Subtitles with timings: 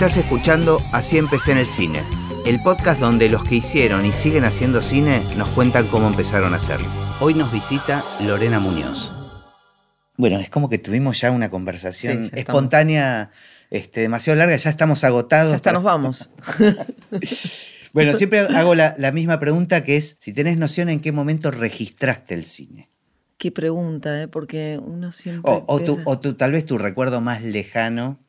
[0.00, 2.00] Estás escuchando Así empecé en el cine,
[2.46, 6.56] el podcast donde los que hicieron y siguen haciendo cine nos cuentan cómo empezaron a
[6.56, 6.88] hacerlo.
[7.20, 9.12] Hoy nos visita Lorena Muñoz.
[10.16, 13.28] Bueno, es como que tuvimos ya una conversación Sí, ya espontánea,
[13.68, 15.54] este, demasiado larga, ya estamos agotados.
[15.54, 16.30] Hasta nos vamos.
[17.92, 21.50] Bueno, siempre hago la, la misma pregunta que es si tenés noción en qué momento
[21.50, 22.88] registraste el cine.
[23.36, 24.28] Qué pregunta, ¿eh?
[24.28, 25.50] Porque uno siempre.
[25.52, 28.20] O, o tu- o tu- tal vez tu recuerdo más lejano.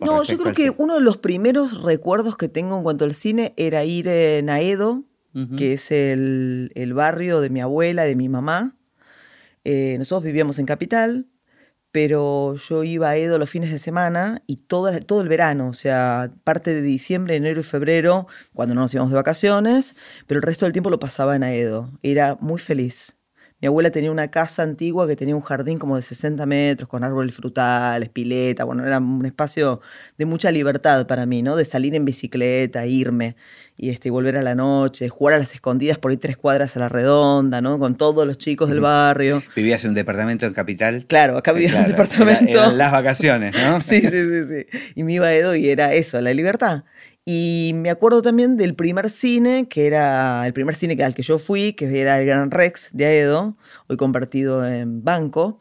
[0.00, 3.54] No, yo creo que uno de los primeros recuerdos que tengo en cuanto al cine
[3.56, 5.56] era ir en Aedo, Ujú.
[5.56, 8.76] que es el, el barrio de mi abuela de mi mamá.
[9.64, 11.26] Eh, nosotros vivíamos en Capital,
[11.92, 15.72] pero yo iba a Edo los fines de semana y todo, todo el verano, o
[15.74, 19.96] sea, parte de diciembre, enero y febrero, cuando no nos íbamos de vacaciones,
[20.26, 21.90] pero el resto del tiempo lo pasaba en Aedo.
[22.02, 23.17] Era muy feliz.
[23.60, 27.02] Mi abuela tenía una casa antigua que tenía un jardín como de 60 metros, con
[27.02, 29.80] árboles frutales, pileta, bueno, era un espacio
[30.16, 31.56] de mucha libertad para mí, ¿no?
[31.56, 33.34] De salir en bicicleta, irme
[33.76, 36.76] y este, y volver a la noche, jugar a las escondidas por ahí tres cuadras
[36.76, 37.80] a la redonda, ¿no?
[37.80, 39.42] Con todos los chicos del barrio.
[39.56, 41.04] ¿Vivías en un departamento en Capital?
[41.08, 42.50] Claro, acá vivía en un Claro, departamento.
[42.50, 43.80] era- eran las vacaciones, ¿no?
[43.80, 44.78] Sí, sí, sí, sí.
[44.94, 46.84] Y me iba a Edo y era eso, la libertad.
[47.30, 51.38] Y me acuerdo también del primer cine, que era el primer cine al que yo
[51.38, 53.54] fui, que era el Gran Rex de Aedo,
[53.86, 55.60] hoy convertido en banco.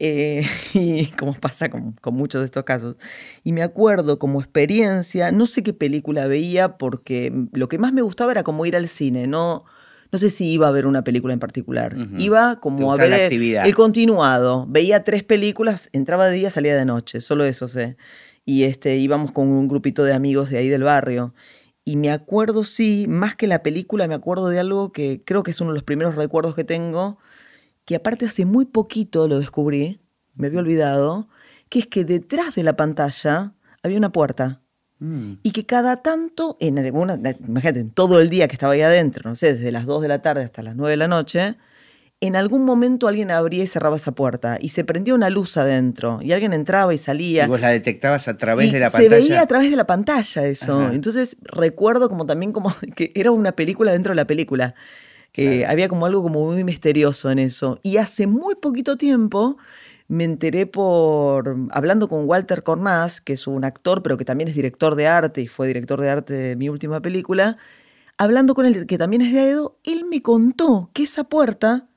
[0.00, 2.96] eh, y como pasa con, con muchos de estos casos.
[3.44, 8.02] Y me acuerdo como experiencia, no sé qué película veía, porque lo que más me
[8.02, 9.64] gustaba era como ir al cine, no,
[10.10, 11.94] no sé si iba a ver una película en particular.
[11.96, 12.16] Ujú.
[12.18, 13.66] Iba Te como a ver actividad.
[13.68, 14.66] el continuado.
[14.68, 17.96] Veía tres películas, entraba de día, salía de noche, solo eso sé.
[18.44, 21.34] Y este, íbamos con un grupito de amigos de ahí del barrio.
[21.84, 25.50] Y me acuerdo, sí, más que la película, me acuerdo de algo que creo que
[25.50, 27.18] es uno de los primeros recuerdos que tengo,
[27.84, 30.00] que aparte hace muy poquito lo descubrí,
[30.34, 31.28] me había olvidado,
[31.68, 34.62] que es que detrás de la pantalla había una puerta.
[34.98, 35.34] Mm.
[35.42, 37.14] Y que cada tanto, en alguna,
[37.46, 40.08] imagínate, en todo el día que estaba ahí adentro, no sé, desde las 2 de
[40.08, 41.56] la tarde hasta las 9 de la noche,
[42.26, 46.20] en algún momento alguien abría y cerraba esa puerta y se prendía una luz adentro
[46.22, 47.44] y alguien entraba y salía.
[47.44, 49.16] Y vos la detectabas a través Y de la se pantalla.
[49.16, 50.80] veía a través de la pantalla eso.
[50.80, 50.94] Ajá.
[50.94, 54.74] Entonces recuerdo como también como que era una película dentro de la película.
[55.32, 55.72] Que Claro.
[55.72, 57.80] había como algo como muy misterioso en eso.
[57.82, 59.56] Y hace muy poquito tiempo
[60.06, 64.54] me enteré por hablando con Walter Cornaz, que es un actor, pero que también es
[64.54, 67.56] director de arte y fue director de arte de mi última película.
[68.16, 71.88] Hablando con él, que también es de Aedo, él me contó que esa puerta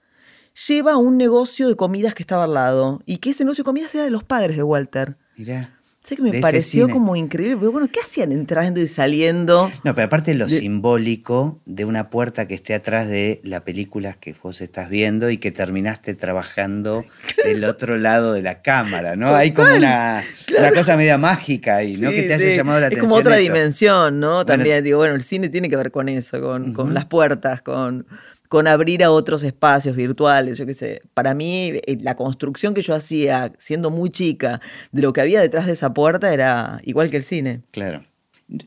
[0.68, 3.66] lleva a un negocio de comidas que estaba al lado y que ese negocio de
[3.66, 5.18] comidas era de los padres de Walter.
[5.38, 5.73] Mirá.
[6.03, 9.69] Sé que me pareció como increíble, pero bueno, ¿qué hacían entrando y saliendo?
[9.84, 14.13] No, pero aparte lo De- simbólico de una puerta que esté atrás de la película
[14.13, 17.03] que vos estás viendo y que terminaste trabajando
[17.44, 19.35] del otro lado de la cámara, ¿no?
[19.35, 20.24] Hay como una,
[20.57, 22.09] una cosa media mágica ahí, ¿no?
[22.09, 22.56] Sí, que te haya sí.
[22.56, 23.09] llamado la es atención.
[23.09, 23.44] como otra eso.
[23.53, 24.45] dimensión, ¿no?
[24.45, 28.06] También digo, bueno, el cine tiene que ver con eso, con, con las puertas, con,
[28.47, 31.02] con abrir a otros espacios virtuales, yo qué sé.
[31.13, 35.41] Para mí, eh, la construcción que yo hacía siendo muy chica de lo que había
[35.41, 37.62] detrás de esa puerta era igual que el cine.
[37.72, 38.03] Claro.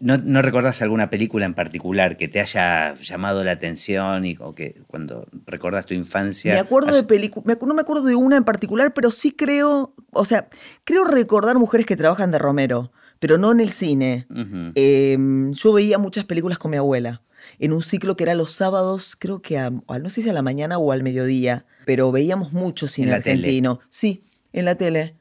[0.00, 4.54] ¿No, ¿No recordás alguna película en particular que te haya llamado la atención y, o
[4.54, 6.52] que cuando recordás tu infancia?
[6.52, 9.94] Me acuerdo has- de películas, no me acuerdo de una en particular, pero sí creo,
[10.10, 10.48] o sea,
[10.84, 14.26] creo recordar mujeres que trabajan de Romero, pero no en el cine.
[14.74, 15.16] Eh,
[15.52, 17.22] yo veía muchas películas con mi abuela,
[17.60, 20.42] en un ciclo que era los sábados, creo que a, no sé si a la
[20.42, 23.38] mañana o al mediodía, pero veíamos mucho cine En la tele.
[23.38, 23.78] argentino.
[23.88, 25.14] Sí, en la tele.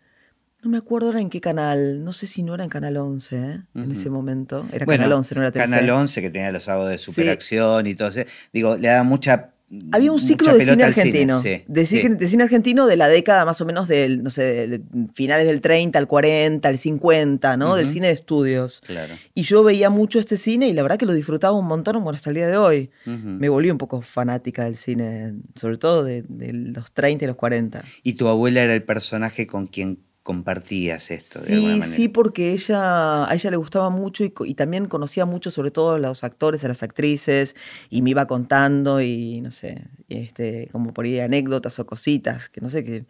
[0.62, 3.36] No me acuerdo ahora en qué canal, no sé si no era en Canal 11,
[3.38, 3.62] ¿eh?
[3.76, 4.66] en ese momento.
[4.74, 5.70] Era Bueno, Canal 11, no era Telefe.
[5.72, 7.06] Canal 11 que tenía los sábados de Sí.
[7.06, 8.22] superacción y todo eso.
[8.52, 9.54] Digo, le da mucha.
[9.92, 11.40] Había un ciclo de cine argentino.
[11.40, 11.98] sí, de, sí.
[11.98, 15.46] cine, de cine argentino de la década más o menos del, no sé, del- finales
[15.46, 17.76] del 30 al 40, al 50, ¿no?
[17.76, 18.82] Del cine de estudios.
[18.86, 19.14] Claro.
[19.36, 22.16] Y yo veía mucho este cine y la verdad que lo disfrutaba un montón, bueno,
[22.18, 22.90] hasta el día de hoy.
[23.06, 27.36] Me volví un poco fanática del cine, sobre todo de, de los 30 y los
[27.36, 27.84] 40.
[28.02, 30.00] Y tu abuela era el personaje con quien
[30.30, 31.88] compartías esto, de alguna Sí, manera.
[31.88, 35.98] sí, porque ella, a ella le gustaba mucho y, también conocía mucho sobre todo a
[35.98, 37.56] los actores, a las actrices,
[37.90, 42.62] y me iba contando y no sé, este, como por ahí anécdotas o cositas, que
[42.62, 43.06] no sé, que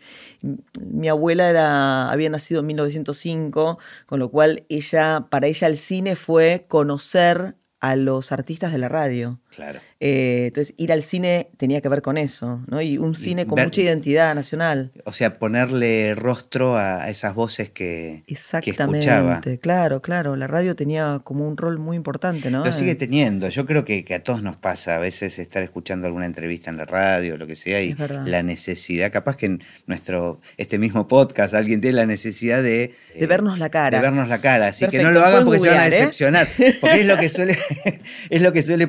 [0.80, 6.16] mi abuela era, había nacido en 1905, con lo cual ella, para ella el cine
[6.16, 9.40] fue conocer a los artistas de la radio.
[9.56, 9.80] Claro.
[10.00, 12.82] Eh, entonces, ir al cine tenía que ver con eso, ¿no?
[12.82, 14.92] Y un cine con ver- mucha identidad nacional.
[15.06, 19.42] O sea, ponerle rostro a esas voces que, que Exactamente, escuchaba.
[19.60, 20.36] claro, claro.
[20.36, 22.64] La radio tenía como un rol muy importante, ¿no?
[22.64, 23.50] Lo sigue Eh, teniendo.
[23.50, 26.78] Yo creo que, que a todos nos pasa a veces estar escuchando alguna entrevista en
[26.78, 31.08] la radio o lo que sea y la necesidad, capaz que en nuestro, este mismo
[31.08, 32.94] podcast alguien tiene la necesidad de...
[33.18, 33.98] de vernos la cara.
[33.98, 35.90] de vernos la cara, así que no lo hagan porque se van a ¿eh?
[35.90, 36.48] decepcionar.
[36.80, 37.58] Porque es lo que suele,
[38.30, 38.88] es lo que suele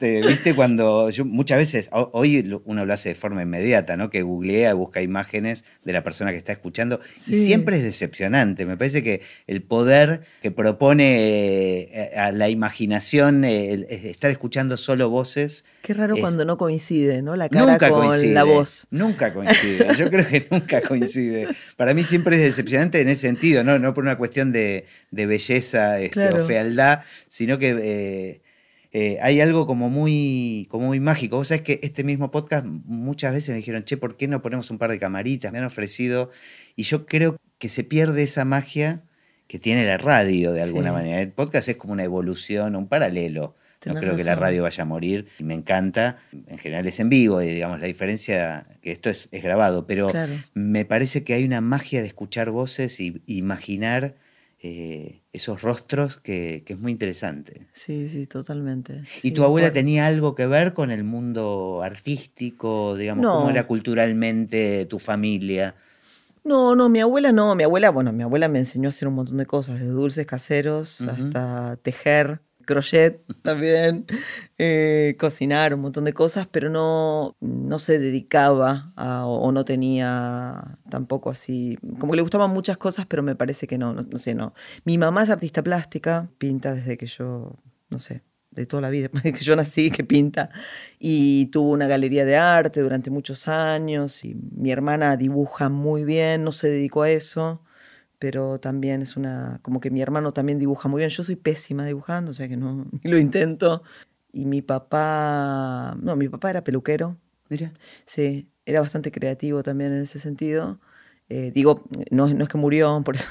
[0.00, 0.54] ¿viste?
[0.54, 4.10] Cuando yo muchas veces, ho- hoy uno lo hace de forma inmediata, ¿no?
[4.10, 7.00] Que googlea, busca imágenes de la persona que está escuchando.
[7.26, 8.66] Y siempre es decepcionante.
[8.66, 14.76] Me parece que el poder que propone eh, a la imaginación, eh, el- estar escuchando
[14.76, 15.64] solo voces.
[15.82, 17.36] Qué raro es- cuando no coincide, ¿no?
[17.36, 18.34] La cara Nunca con coincide.
[18.34, 18.86] la voz.
[18.90, 19.86] Nunca coincide.
[19.96, 21.48] Yo creo que nunca coincide.
[21.76, 25.26] Para mí siempre es decepcionante en ese sentido, no, no por una cuestión de, de
[25.26, 26.42] belleza este, Claro.
[26.42, 28.40] o fealdad, sino que eh,
[28.92, 31.36] eh, hay algo como muy, como muy mágico.
[31.36, 34.70] Vos sabés que este mismo podcast muchas veces me dijeron, che, ¿por qué no ponemos
[34.70, 35.52] un par de camaritas?
[35.52, 36.30] Me han ofrecido.
[36.76, 39.02] Y yo creo que se pierde esa magia
[39.48, 40.92] que tiene la radio de alguna Sí.
[40.94, 41.20] manera.
[41.20, 43.54] El podcast es como una evolución, un paralelo.
[43.84, 46.16] No creo que la radio vaya a morir y me encanta.
[46.48, 50.08] En general es en vivo y digamos la diferencia que esto es, es grabado, pero
[50.10, 50.32] Claro.
[50.54, 54.16] me parece que hay una magia de escuchar voces y imaginar
[54.60, 57.68] eh, esos rostros que, que es muy interesante.
[57.72, 59.00] Sí, sí, totalmente.
[59.02, 63.32] ¿Y Sí, tu abuela por- tenía algo que ver con el mundo artístico, digamos, No.
[63.32, 65.74] cómo era culturalmente tu familia?
[66.44, 67.54] No, no, mi abuela no.
[67.56, 70.26] Mi abuela, bueno, mi abuela me enseñó a hacer un montón de cosas, desde dulces
[70.26, 74.04] caseros hasta tejer, crochet también,
[74.58, 81.30] eh, cocinar, un montón de cosas, pero no, no se dedicaba o no tenía tampoco
[81.30, 84.34] así, como que le gustaban muchas cosas, pero me parece que no, no, no sé,
[84.34, 84.52] no.
[84.84, 87.56] Mi mamá es artista plástica, pinta desde que yo,
[87.88, 90.50] no sé, de toda la vida, desde que yo nací, que pinta,
[90.98, 96.42] y tuvo una galería de arte durante muchos años, y mi hermana dibuja muy bien,
[96.44, 97.62] no se dedicó a eso,
[98.18, 101.84] pero también es una, como que mi hermano también dibuja muy bien, yo soy pésima
[101.84, 103.82] dibujando, o sea que no, ni lo intento,
[104.32, 107.16] y mi papá, no, mi papá era peluquero,
[107.48, 107.72] Mira,
[108.04, 110.80] Sí, era bastante creativo también en ese sentido.
[111.28, 113.16] Eh, digo, no, no es que murió, por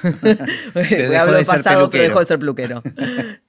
[1.17, 2.81] hablo de pasado, pero dejó de ser peluquero.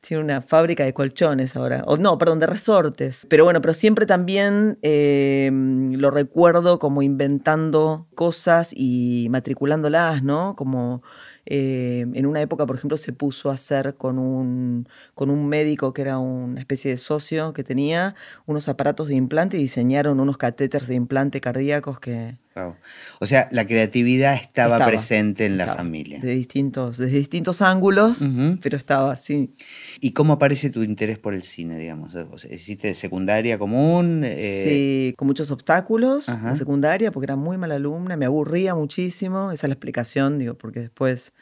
[0.01, 1.83] Tiene una fábrica de colchones ahora.
[1.87, 3.27] O, no, perdón, de resortes.
[3.29, 10.55] Pero bueno, pero siempre también eh, lo recuerdo como inventando cosas y matriculándolas, ¿no?
[10.55, 11.03] Como
[11.47, 15.93] eh, en una época, por ejemplo, se puso a hacer con un, con un médico
[15.93, 18.15] que era una especie de socio que tenía
[18.47, 22.75] unos aparatos de implante y diseñaron unos catéteres de implante cardíacos que wow.
[23.21, 26.19] O sea, la creatividad estaba, Estaba, presente en la estaba, familia.
[26.21, 28.59] de distintos, desde distintos ángulos, Ujú.
[28.63, 29.55] pero estaba así.
[30.01, 32.15] ¿Y cómo aparece tu interés por el cine, digamos?
[32.15, 34.23] O sea, ¿Hiciste secundaria común?
[34.25, 36.51] Eh, Sí, con muchos obstáculos Ajá.
[36.51, 40.55] en secundaria, porque era muy mala alumna, me aburría muchísimo, esa es la explicación, digo,
[40.55, 41.33] porque después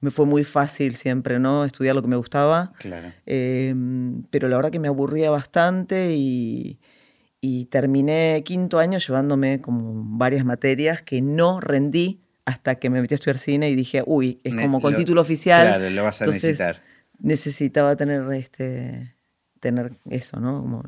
[0.00, 1.64] me fue muy fácil siempre, ¿no?
[1.64, 2.72] Estudiar lo que me gustaba.
[2.80, 3.12] Claro.
[3.24, 3.72] Eh,
[4.30, 6.78] pero la verdad que me aburría bastante y,
[7.44, 13.14] y terminé quinto año llevándome como varias materias que no rendí hasta que me metí
[13.14, 15.66] a estudiar cine y dije, uy, es como con lo- título oficial.
[15.66, 16.82] Claro, lo vas a Entonces, necesitar.
[17.18, 19.16] Necesitaba tener este
[19.60, 20.60] tener eso, ¿no?
[20.60, 20.82] Como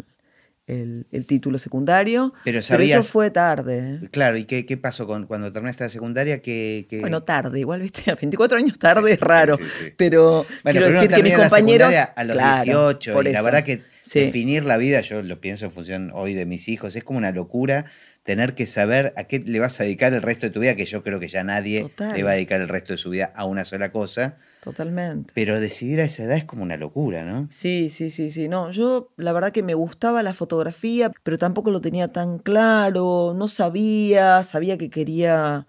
[0.67, 2.33] el, el título secundario.
[2.45, 3.99] Pero eso fue tarde.
[4.03, 4.09] ¿eh?
[4.11, 6.41] Claro, ¿y qué, qué pasó con, cuando terminaste la secundaria?
[6.41, 9.57] Que, que- Bueno, tarde, igual, viste, a 24 años tarde Sí, es raro.
[9.57, 9.85] sí, sí.
[9.97, 11.89] Pero Bueno, quiero decir que mis la compañeros.
[11.95, 13.83] secundaria a los Claro, 18 por y la verdad que
[14.15, 17.31] definir la vida, yo lo pienso en función hoy de mis hijos, es como una
[17.33, 17.85] locura
[18.25, 20.87] tener que saber a qué le vas a dedicar el resto de tu vida, que
[20.87, 22.17] yo creo que ya nadie Total.
[22.17, 25.31] le va a dedicar el resto de su vida a una sola cosa, Totalmente.
[25.35, 27.47] pero decidir a esa edad es como una locura, ¿no?
[27.51, 28.49] Sí, sí, sí, sí.
[28.49, 33.35] No, yo la verdad que me gustaba la fotografía, pero tampoco lo tenía tan claro,
[33.37, 35.67] no sabía, sabía que quería,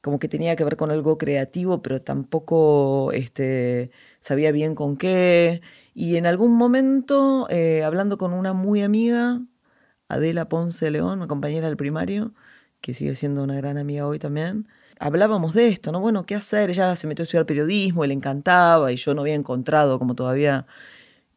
[0.00, 3.90] como que tenía que ver con algo creativo, pero tampoco este,
[4.20, 5.60] sabía bien con qué.
[5.94, 9.42] Y en algún momento, eh, hablando con una muy amiga,
[10.12, 12.32] Adela Ponce León, una compañera del primario,
[12.82, 16.00] que sigue siendo una gran amiga hoy también, hablábamos de esto, ¿no?
[16.00, 16.68] Bueno, ¿qué hacer?
[16.68, 20.66] Ella se metió a estudiar periodismo, le encantaba y yo no había encontrado como todavía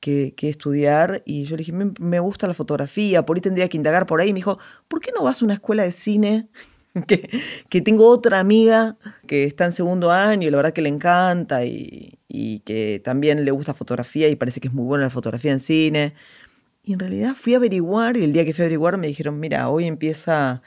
[0.01, 1.24] qué estudiar.
[1.25, 4.29] Y yo le dije, me, gusta la fotografía, por ahí tendría que indagar por ahí.
[4.29, 6.50] Y me dijo, ¿por qué no vas a una escuela de cine?
[7.08, 7.29] que,
[7.70, 11.65] que tengo otra amiga que está en segundo año y la verdad que le encanta
[11.65, 15.51] y, y que también le gusta fotografía y parece que es muy buena la fotografía
[15.51, 16.13] en cine.
[16.86, 19.39] Y en realidad fui a averiguar y el día que fui a averiguar me dijeron,
[19.39, 20.62] mira, hoy empieza,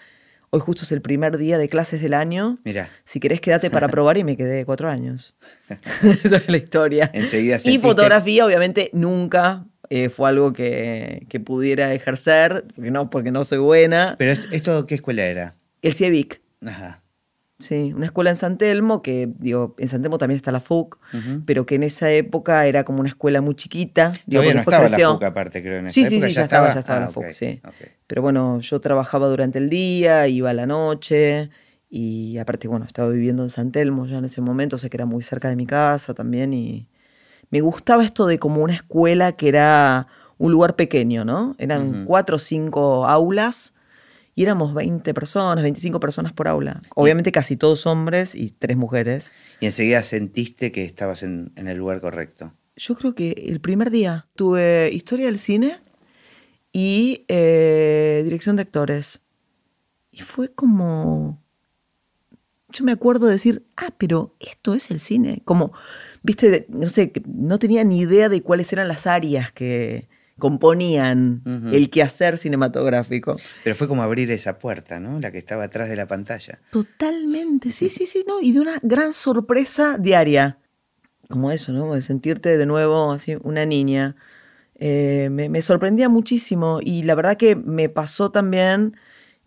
[0.50, 2.58] hoy justo es el primer día de clases del año.
[2.64, 5.34] Mira, Si querés, quédate para probar y me quedé cuatro años.
[6.24, 7.08] Esa es la historia.
[7.14, 13.10] enseguida Y sentiste- fotografía, obviamente, nunca eh, fue algo que, que, pudiera ejercer, porque no,
[13.10, 14.16] porque no soy buena.
[14.18, 15.54] ¿Pero esto qué escuela era?
[15.82, 16.40] El CIEVIC.
[16.66, 17.00] Ajá.
[17.60, 20.96] Sí, una escuela en San Telmo, que digo, en San Telmo también está la FUC,
[21.44, 24.12] pero que en esa época era como una escuela muy chiquita.
[24.26, 25.78] Digo, no estaba la FUC aparte, creo.
[25.78, 27.60] En esa sí, sí, sí, ya, estaba, ya estaba la ah, FUC, sí.
[28.06, 31.50] Pero bueno, yo trabajaba durante el día, iba a la noche,
[31.90, 34.96] y aparte, bueno, estaba viviendo en San Telmo ya en ese momento, o sea que
[34.96, 36.86] era muy cerca de mi casa también, y
[37.50, 41.56] me gustaba esto de como una escuela que era un lugar pequeño, ¿no?
[41.58, 43.74] Eran cuatro o cinco aulas
[44.38, 46.80] y éramos 20 personas, 25 personas por aula.
[46.94, 49.32] Obviamente casi todos hombres y tres mujeres.
[49.58, 52.54] ¿Y enseguida sentiste que estabas en, el lugar correcto?
[52.76, 55.80] Yo creo que el primer día tuve historia del cine
[56.72, 59.18] y eh, dirección de actores.
[60.12, 61.42] Y fue como...
[62.68, 65.42] Yo me acuerdo de decir, ah, pero esto es el cine.
[65.44, 65.72] Como,
[66.22, 71.42] viste, no sé, no tenía ni idea de cuáles eran las áreas que, componían
[71.72, 73.36] el quehacer cinematográfico.
[73.64, 75.20] Pero fue como abrir esa puerta, ¿no?
[75.20, 76.60] La que estaba atrás de la pantalla.
[76.70, 78.40] Totalmente, sí, sí, sí, ¿no?
[78.40, 80.58] Y de una gran sorpresa diaria.
[81.28, 81.94] Como eso, ¿no?
[81.94, 84.16] De sentirte de nuevo así una niña.
[84.76, 88.96] Eh, me, me, sorprendía muchísimo y la verdad que me pasó también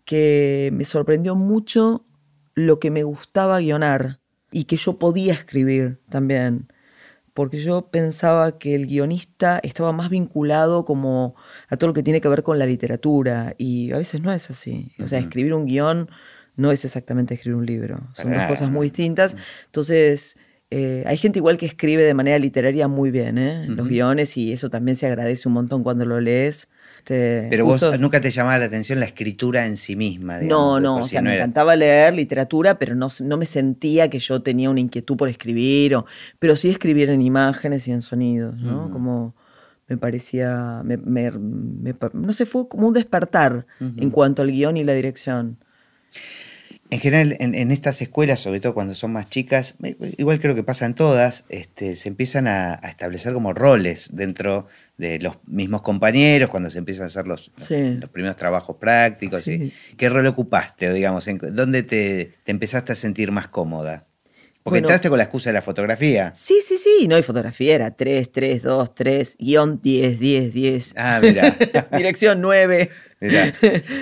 [0.04, 2.04] que me sorprendió mucho
[2.54, 4.20] lo que me gustaba guionar
[4.50, 6.68] y que yo podía escribir también
[7.34, 11.34] porque yo pensaba que el guionista estaba más vinculado como
[11.68, 14.50] a todo lo que tiene que ver con la literatura y a veces no es
[14.50, 14.92] así.
[15.02, 16.10] O sea, escribir un guion
[16.56, 19.36] no es exactamente escribir un libro, son dos cosas muy distintas.
[19.66, 20.38] Entonces,
[20.74, 23.66] eh, hay gente igual que escribe de manera literaria muy bien ¿eh?
[23.68, 26.70] los guiones y eso también se agradece un montón cuando lo lees.
[27.04, 30.38] Pero vos nunca te llamaba la atención la escritura en sí misma.
[30.38, 34.40] no, no, o sea, me encantaba leer literatura, pero no, no, me sentía que yo
[34.40, 36.06] tenía una inquietud por escribir, o,
[36.38, 38.90] pero sí escribir en imágenes y en sonidos, ¿no?
[38.90, 39.34] Como
[39.88, 45.58] me parecía, no sé, fue como un despertar en cuanto al guion y la dirección.
[46.92, 49.76] En general, en, estas escuelas, sobre todo cuando son más chicas,
[50.18, 54.66] igual creo que pasa en todas, este, se empiezan a, establecer como roles dentro
[54.98, 59.48] de los mismos compañeros, cuando se empiezan a hacer los, los, primeros trabajos prácticos.
[59.96, 60.92] ¿Qué rol ocupaste?
[60.92, 64.06] digamos, en, ¿Dónde te, te empezaste a sentir más cómoda?
[64.62, 66.32] Porque entraste con la excusa de la fotografía.
[66.34, 70.94] Sí, sí, sí, no hay fotografía, era 3, 3, 2, 3, guion 10, 10, 10.
[70.96, 71.56] Ah, mira.
[71.96, 72.88] Dirección 9.
[73.20, 73.52] Mira.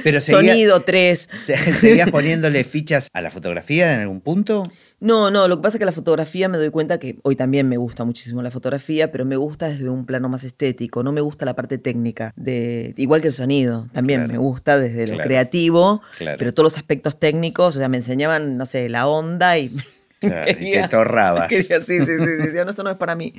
[0.02, 1.18] Pero Sonido 3.
[1.18, 4.70] ¿Seguías poniéndole fichas a la fotografía en algún punto?
[5.00, 7.66] No, no, lo que pasa es que la fotografía me doy cuenta que hoy también
[7.66, 11.22] me gusta muchísimo la fotografía, pero me gusta desde un plano más estético, no me
[11.22, 16.02] gusta la parte técnica, de, igual que el sonido, también me gusta desde lo creativo,
[16.18, 19.74] pero todos los aspectos técnicos, o sea, me enseñaban, no sé, la onda y
[20.60, 21.48] y te torrabas.
[21.48, 23.32] sí, sí, sí, decía, no, esto no es para mí.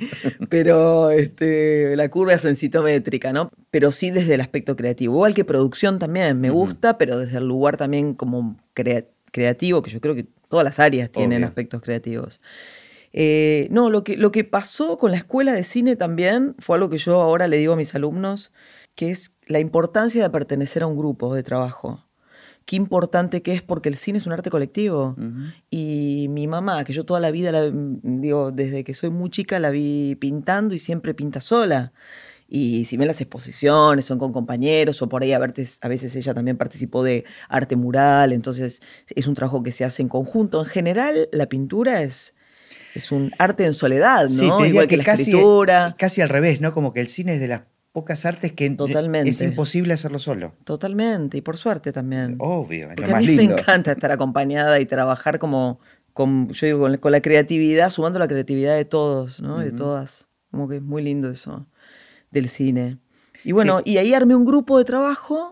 [0.48, 3.50] Pero este, la curva es citométrica, ¿no?
[3.70, 5.14] Pero sí desde el aspecto creativo.
[5.14, 10.00] Igual que producción también, me gusta, pero desde el lugar también como creativo, que yo
[10.00, 12.40] creo que todas las áreas tienen aspectos creativos.
[13.12, 16.88] Eh, no, lo que, lo que pasó con la escuela de cine también fue algo
[16.88, 18.52] que yo ahora le digo a mis alumnos,
[18.94, 22.06] que es la importancia de pertenecer a un grupo de trabajo
[22.64, 25.16] qué importante que es porque el cine es un arte colectivo.
[25.70, 29.58] Y mi mamá, que yo toda la vida, la, digo, desde que soy muy chica
[29.58, 31.92] la vi pintando y siempre pinta sola.
[32.54, 36.14] Y si ven las exposiciones, son con compañeros, o por ahí a veces, a veces
[36.16, 40.60] ella también participó de arte mural, entonces es un trabajo que se hace en conjunto.
[40.60, 42.34] En general, la pintura es,
[42.94, 44.66] es un arte en soledad, ¿no?
[44.66, 45.94] Igual que, la casi, escritura.
[45.98, 46.74] Casi al revés, ¿no?
[46.74, 47.62] Como que el cine es de las
[47.92, 48.66] pocas artes que
[49.24, 50.54] es imposible hacerlo solo.
[50.64, 52.36] Totalmente, y por suerte también.
[52.38, 55.78] Obvio, es lo a mí me encanta estar acompañada y trabajar como,
[56.12, 59.58] con, yo digo, con, la creatividad, sumando la creatividad de todos, ¿no?
[59.58, 60.28] De todas.
[60.50, 61.66] Como que es muy lindo eso
[62.30, 62.98] del cine.
[63.44, 65.50] Y bueno, y ahí armé un grupo de trabajo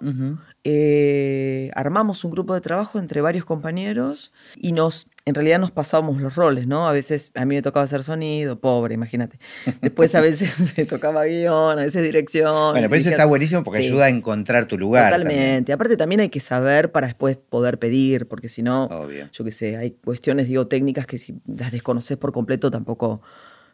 [0.63, 6.21] eh, armamos un grupo de trabajo entre varios compañeros y nos, en realidad nos pasábamos
[6.21, 6.87] los roles, ¿no?
[6.87, 9.39] A veces a mí me tocaba hacer sonido, pobre, imagínate.
[9.81, 12.73] Después a veces me tocaba guion, a veces dirección.
[12.73, 15.13] Bueno, pero eso está buenísimo porque ayuda a encontrar tu lugar.
[15.13, 15.73] Totalmente.
[15.73, 18.89] Aparte también hay que saber para después poder pedir, porque si no,
[19.33, 23.23] yo qué sé, hay cuestiones, digo, técnicas que si las desconoces por completo tampoco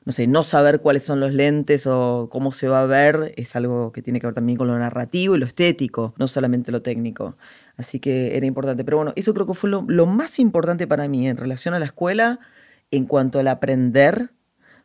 [0.07, 3.57] no sé, no saber cuáles son los lentes o cómo se va a ver es
[3.57, 6.81] algo que tiene que ver también con lo narrativo y lo estético, no solamente lo
[6.81, 7.37] técnico.
[7.77, 8.85] Así que era importante.
[8.85, 11.87] Pero bueno, eso creo que fue lo, más importante para mí en relación a la
[11.87, 12.39] escuela
[12.93, 14.31] en cuanto al aprender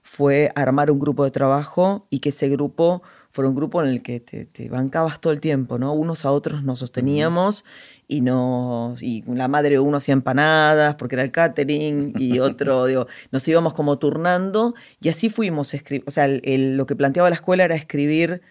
[0.02, 4.04] fue armar un grupo de trabajo y que ese grupo fuera un grupo en el
[4.04, 5.94] que te, bancabas todo el tiempo, ¿no?
[5.94, 7.66] Unos a otros nos sosteníamos
[8.08, 12.86] y, nos, y la madre de uno hacía empanadas porque era el catering y otro,
[12.86, 15.74] digo, nos íbamos como turnando y así fuimos,
[16.06, 18.42] o sea, lo que planteaba la escuela era escribir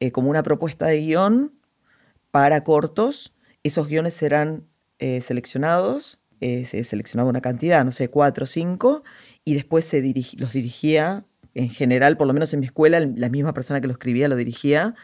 [0.00, 1.52] eh, como una propuesta de guion
[2.30, 3.34] para cortos.
[3.64, 4.64] Esos guiones serán
[5.00, 9.02] eh, seleccionados, eh, se seleccionaba una cantidad, no sé, cuatro o cinco,
[9.44, 10.00] y después se
[10.36, 13.92] los dirigía, en general, por lo menos en mi escuela, la misma persona que lo
[13.92, 14.94] escribía lo dirigía.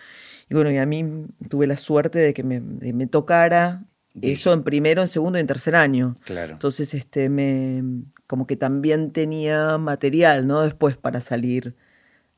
[0.49, 3.85] Y bueno, y a mí tuve la suerte de que me, me tocara
[4.23, 6.15] eso en primero, en segundo y en tercer año.
[6.25, 6.53] Claro.
[6.53, 7.83] Entonces, este, me,
[8.27, 10.63] como que también tenía material, ¿no?
[10.63, 11.75] Después para salir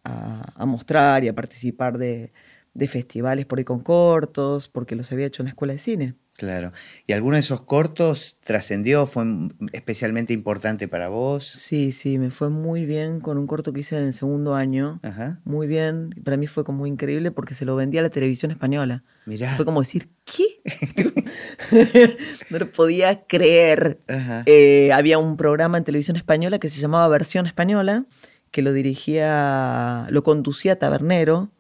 [0.05, 2.33] a, mostrar y a participar de,
[2.77, 6.15] de festivales por ahí con cortos, porque los había hecho en la escuela de cine.
[6.37, 6.71] Claro.
[7.07, 9.07] ¿Y alguno de esos cortos trascendió?
[9.07, 9.25] ¿Fue
[9.73, 11.47] especialmente importante para vos?
[11.47, 15.01] Sí, sí, me fue muy bien con un corto que hice en el segundo año.
[15.03, 15.41] Ajá.
[15.45, 16.11] Muy bien.
[16.25, 19.03] Para mí fue como muy increíble porque se lo vendía a la televisión española.
[19.25, 19.55] Mirá.
[19.55, 20.45] Fue como decir, ¿qué?
[22.51, 24.01] no lo podía creer.
[24.07, 24.43] Ajá.
[24.45, 28.05] Eh, había un programa en televisión española que se llamaba Versión Española,
[28.51, 31.51] que lo dirigía, lo conducía Tabernero,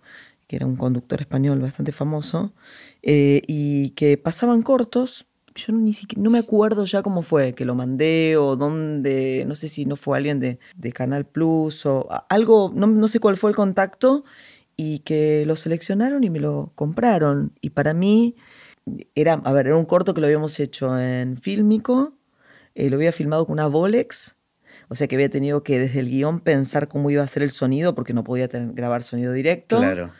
[0.46, 2.52] que era un conductor español bastante famoso.
[3.02, 5.26] Eh, y que pasaban cortos.
[5.54, 9.54] Yo ni siquiera, no me acuerdo ya cómo fue, que lo mandé o dónde, no
[9.54, 10.58] sé si no fue alguien de,
[10.92, 14.24] Canal Plus o algo, no, sé cuál fue el contacto,
[14.76, 17.52] y que lo seleccionaron y me lo compraron.
[17.62, 18.36] Y para mí
[19.14, 22.12] era, a ver, era un corto que lo habíamos hecho en Fílmico,
[22.74, 24.36] eh, lo había filmado con una Volex,
[24.88, 27.50] o sea que había tenido que desde el guion pensar cómo iba a ser el
[27.50, 29.78] sonido porque no podía grabar sonido directo.
[29.78, 30.10] Claro.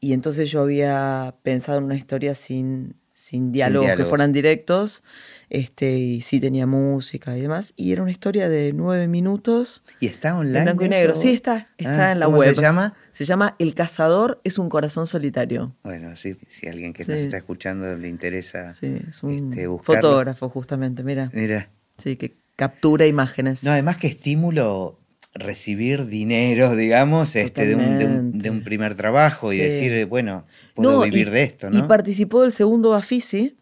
[0.00, 5.02] Y entonces yo había pensado en una historia sin, sin, diálogos, que fueran directos,
[5.50, 7.74] este, y sí tenía música y demás.
[7.76, 9.82] Y era una historia de nueve minutos.
[10.00, 10.58] ¿Y está online?
[10.58, 11.16] En blanco y negro.
[11.16, 11.66] Sí, está.
[11.78, 12.54] Está ah, en la ¿cómo web.
[12.54, 12.94] se llama?
[13.10, 15.74] Se llama El cazador es un corazón solitario.
[15.82, 20.48] Bueno, sí, si alguien que nos está escuchando le interesa sí, es un este, fotógrafo,
[20.48, 21.30] justamente, mira.
[21.32, 21.70] Mira.
[21.98, 23.64] Sí, que captura imágenes.
[23.64, 24.97] No, además que estímulo
[25.34, 31.30] recibir dinero, digamos, este, de un, de, un, primer trabajo y decir, bueno, puedo vivir
[31.30, 31.78] de esto, ¿no?
[31.78, 33.56] Y participó del segundo Bafisi,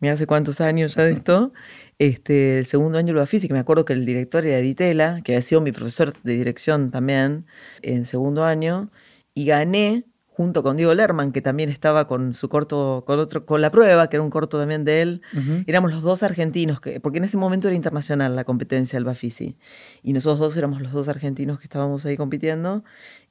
[0.00, 1.52] mira hace cuántos años ya de esto,
[1.98, 5.32] este, el segundo año del Bafisi, que me acuerdo que el director era Editela, que
[5.32, 7.46] había sido mi profesor de dirección también
[7.82, 8.90] en segundo año,
[9.34, 13.60] y gané junto con Diego Lerman, que también estaba con su corto, con otro, con
[13.60, 15.22] la prueba, que era un corto también de él.
[15.66, 19.56] Éramos los dos argentinos, que, porque en ese momento era internacional la competencia del Bafisi.
[20.02, 22.82] Y nosotros dos éramos los dos argentinos que estábamos ahí compitiendo.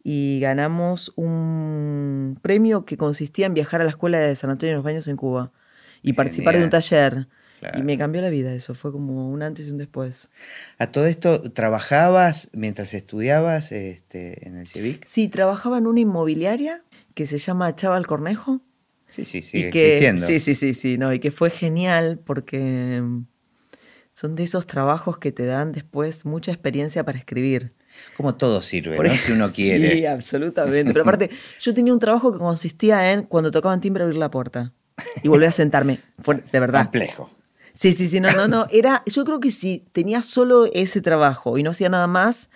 [0.03, 4.77] Y ganamos un premio que consistía en viajar a la escuela de San Antonio de
[4.77, 5.51] los Baños en Cuba
[6.03, 7.27] y participar de un taller.
[7.77, 10.31] Y me cambió la vida eso, fue como un antes y un después.
[10.79, 15.05] ¿A todo esto trabajabas mientras estudiabas este, en el CIVIC?
[15.05, 18.61] Sí, trabajaba en una inmobiliaria que se llama Chaval Cornejo.
[19.07, 20.25] Sí, sí, sí, existiendo.
[20.25, 23.03] Sí, sí, sí, sí, no, y que fue genial porque
[24.13, 27.73] son de esos trabajos que te dan después mucha experiencia para escribir.
[28.15, 29.09] Como todo sirve, ¿no?
[29.15, 29.95] Si uno quiere.
[29.95, 30.93] Sí, absolutamente.
[30.93, 34.73] Pero aparte, yo tenía un trabajo que consistía en, cuando tocaban timbre, abrir la puerta
[35.23, 35.99] y volver a sentarme.
[36.51, 36.83] de verdad.
[36.83, 37.29] Complejo.
[37.73, 38.67] Sí, sí, sí, no, no, no.
[38.71, 42.49] Era, yo creo que si tenía solo ese trabajo y no hacía nada más,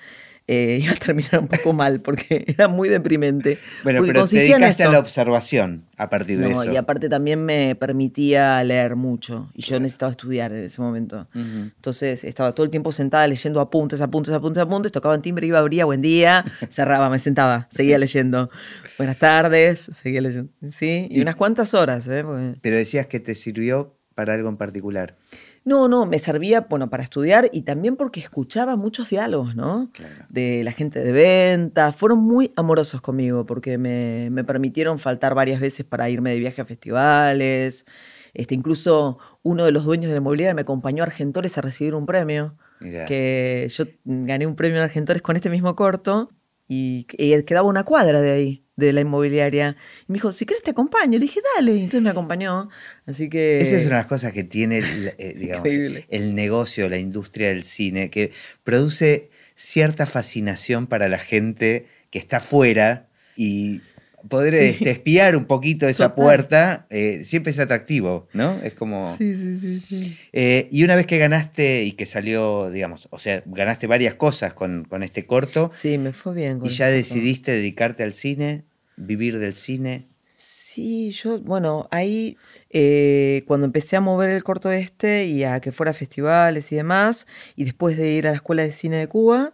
[0.48, 3.58] eh, iba a terminar un poco mal porque era muy deprimente.
[3.84, 6.72] Bueno, pero te dedicaste a la observación a partir de eso.
[6.72, 11.28] Y aparte también me permitía leer mucho y yo necesitaba estudiar en ese momento.
[11.34, 15.60] Entonces estaba todo el tiempo sentada leyendo apuntes, apuntes, apuntes, apuntes, tocaba en timbre, iba,
[15.60, 18.50] abría, buen día, cerraba, me sentaba, seguía leyendo.
[18.98, 20.52] Buenas tardes, seguía leyendo.
[20.72, 22.08] Sí, y, unas cuantas horas.
[22.08, 22.24] ¿eh?
[22.62, 25.16] Pero decías que te sirvió para algo en particular.
[25.66, 29.90] No, no, me servía, bueno, para estudiar y también porque escuchaba muchos diálogos, ¿no?
[30.30, 31.92] De la gente de venta.
[31.92, 36.66] Fueron muy amorosos conmigo porque me, permitieron faltar varias veces para irme de viaje a
[36.66, 37.88] festivales.
[38.36, 41.96] Este, incluso uno de los dueños de la inmobiliaria me acompañó a Argentores a recibir
[41.96, 42.56] un premio.
[42.80, 46.30] Que yo gané un premio en Argentores con este mismo corto
[46.68, 49.76] y, quedaba una cuadra de ahí, de la inmobiliaria.
[50.08, 51.20] Y me dijo, si quieres te acompaño.
[51.20, 51.74] Le dije, dale.
[51.74, 52.70] Y entonces me acompañó.
[53.06, 53.60] Así que...
[53.60, 54.82] Esa es una de las cosas que tiene,
[55.18, 55.68] eh, digamos,
[56.10, 58.32] el negocio, la industria del cine, que
[58.64, 63.82] produce cierta fascinación para la gente que está afuera y
[64.28, 68.60] poder este, espiar un poquito esa puerta eh, siempre es atractivo, ¿no?
[68.64, 69.16] Es como...
[69.18, 69.80] Sí, sí, sí.
[69.80, 70.18] sí.
[70.34, 74.54] Eh, y una vez que ganaste y que salió, digamos, o sea, ganaste varias cosas
[74.54, 75.72] con, este corto.
[75.74, 76.62] Sí, me fue bien.
[76.64, 78.64] y ya decidiste dedicarte al cine,
[78.96, 80.08] vivir del cine.
[80.36, 82.38] Sí, yo, bueno, ahí
[82.70, 86.76] eh, cuando empecé a mover el corto este y a que fuera a festivales y
[86.76, 89.54] demás, y después de ir a la Escuela de Cine de Cuba,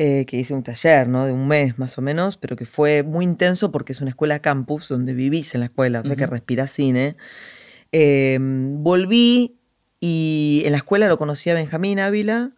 [0.00, 1.26] eh, que hice un taller, ¿no?
[1.26, 4.38] De un mes más o menos, pero que fue muy intenso porque es una escuela
[4.38, 7.16] campus donde vivís en la escuela, o sea que respirás cine.
[7.90, 9.58] Em, volví
[9.98, 12.52] y en la escuela lo conocí a Benjamín Ávila,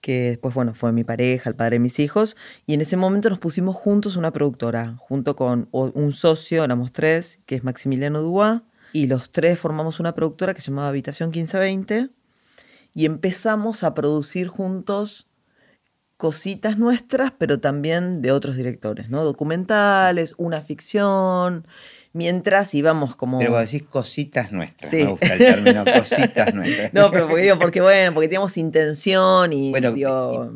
[0.00, 3.28] que después, bueno, fue mi pareja, el padre de mis hijos, y en ese momento
[3.28, 8.60] nos pusimos juntos una productora, junto con un socio, éramos tres, que es Maximiliano Dubois,
[8.92, 12.10] y los tres formamos una productora que se llamaba Habitación 1520,
[12.94, 15.26] y empezamos a producir juntos
[16.16, 19.24] cositas nuestras, pero también de otros directores, ¿no?
[19.24, 21.66] Documentales, una ficción,
[22.14, 23.38] mientras íbamos como...
[23.38, 26.94] Pero vos decís cositas nuestras, me gusta el término cositas nuestras.
[26.94, 29.70] No, pero porque digo, porque bueno, porque teníamos intención y...
[29.70, 29.92] Bueno,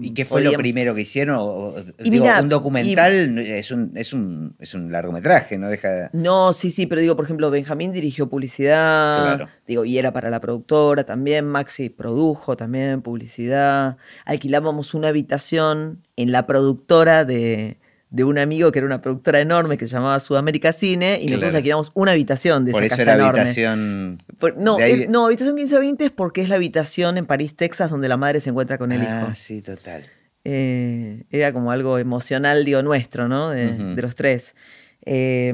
[0.01, 1.75] ¿y, qué fue lo primero que hicieron?
[1.99, 5.69] digo, un documental es, un, es, un, es un largometraje, ¿no?
[5.69, 6.11] Deja...
[6.13, 9.49] No, sí, sí, pero digo, por ejemplo, Benjamín dirigió publicidad, claro.
[9.67, 16.31] digo, y era para la productora también, Maxi produjo también publicidad, alquilábamos una habitación en
[16.31, 17.79] la productora de
[18.11, 21.55] de un amigo que era una productora enorme que se llamaba Sudamérica Cine y nosotros
[21.55, 23.41] alquilamos una habitación de Por esa eso casa era enorme.
[23.41, 24.23] habitación.
[24.57, 24.79] no,
[25.11, 28.51] no, habitación 1520 es porque es la habitación en París, Texas, donde la madre se
[28.51, 29.35] encuentra con el ah, hijo.
[29.35, 30.05] sí, total.
[30.45, 33.51] Eh, era como algo emocional, digo, nuestro, ¿no?
[33.51, 34.57] De, los tres.
[35.05, 35.53] Eh,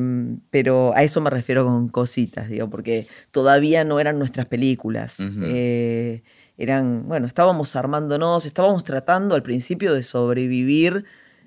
[0.50, 5.18] pero a eso me refiero con cositas, digo, porque todavía no eran nuestras películas.
[5.42, 6.22] Eh,
[6.56, 11.04] eran, bueno, estábamos armándonos, estábamos tratando al principio de sobrevivir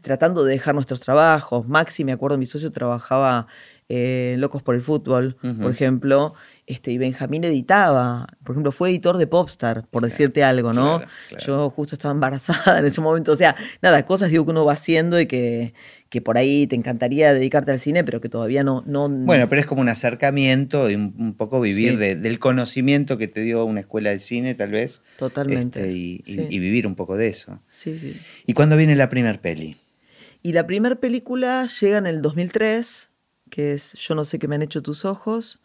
[0.08, 1.67] tratando de dejar nuestros trabajos.
[1.67, 3.48] Maxi, me acuerdo, mi socio trabajaba
[3.89, 6.34] eh, Locos por el Fútbol, por ejemplo,
[6.65, 11.02] este, y Benjamín editaba, por ejemplo, fue editor de Popstar, por decirte algo, ¿no?
[11.39, 14.74] Yo justo estaba embarazada en ese momento, o sea, nada, cosas digo que uno va
[14.74, 15.74] haciendo y que,
[16.10, 18.84] que por ahí te encantaría dedicarte al cine, pero que todavía no...
[18.86, 23.39] no bueno, pero es como un acercamiento y un, poco vivir del conocimiento que te
[23.39, 25.02] dio una escuela de cine, tal vez.
[25.17, 25.80] Totalmente.
[25.80, 27.62] Este, y, y, vivir un poco de eso.
[27.70, 28.20] Sí, sí.
[28.46, 29.78] ¿Y cuándo viene la primer peli?
[30.48, 33.12] Y la primera película llega en el 2003,
[33.50, 35.60] que es Yo no sé qué me han hecho tus ojos,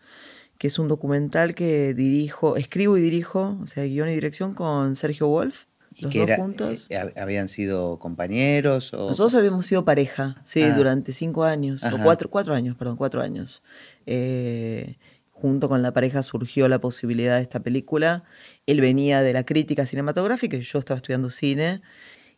[0.58, 4.96] que es un documental que dirijo, escribo y dirijo, o sea, guion y dirección con
[4.96, 5.66] Sergio Wolf.
[6.00, 6.90] Los dos juntos.
[6.90, 8.92] Eh, ¿Habían sido compañeros?
[8.92, 9.10] O...
[9.10, 10.74] Nosotros habíamos sido pareja, sí, ah.
[10.76, 13.62] durante cinco años, o cuatro, cuatro años, perdón, cuatro años.
[14.06, 14.96] Eh,
[15.30, 18.24] junto con la pareja surgió la posibilidad de esta película.
[18.66, 21.82] Él venía de la crítica cinematográfica y yo estaba estudiando cine.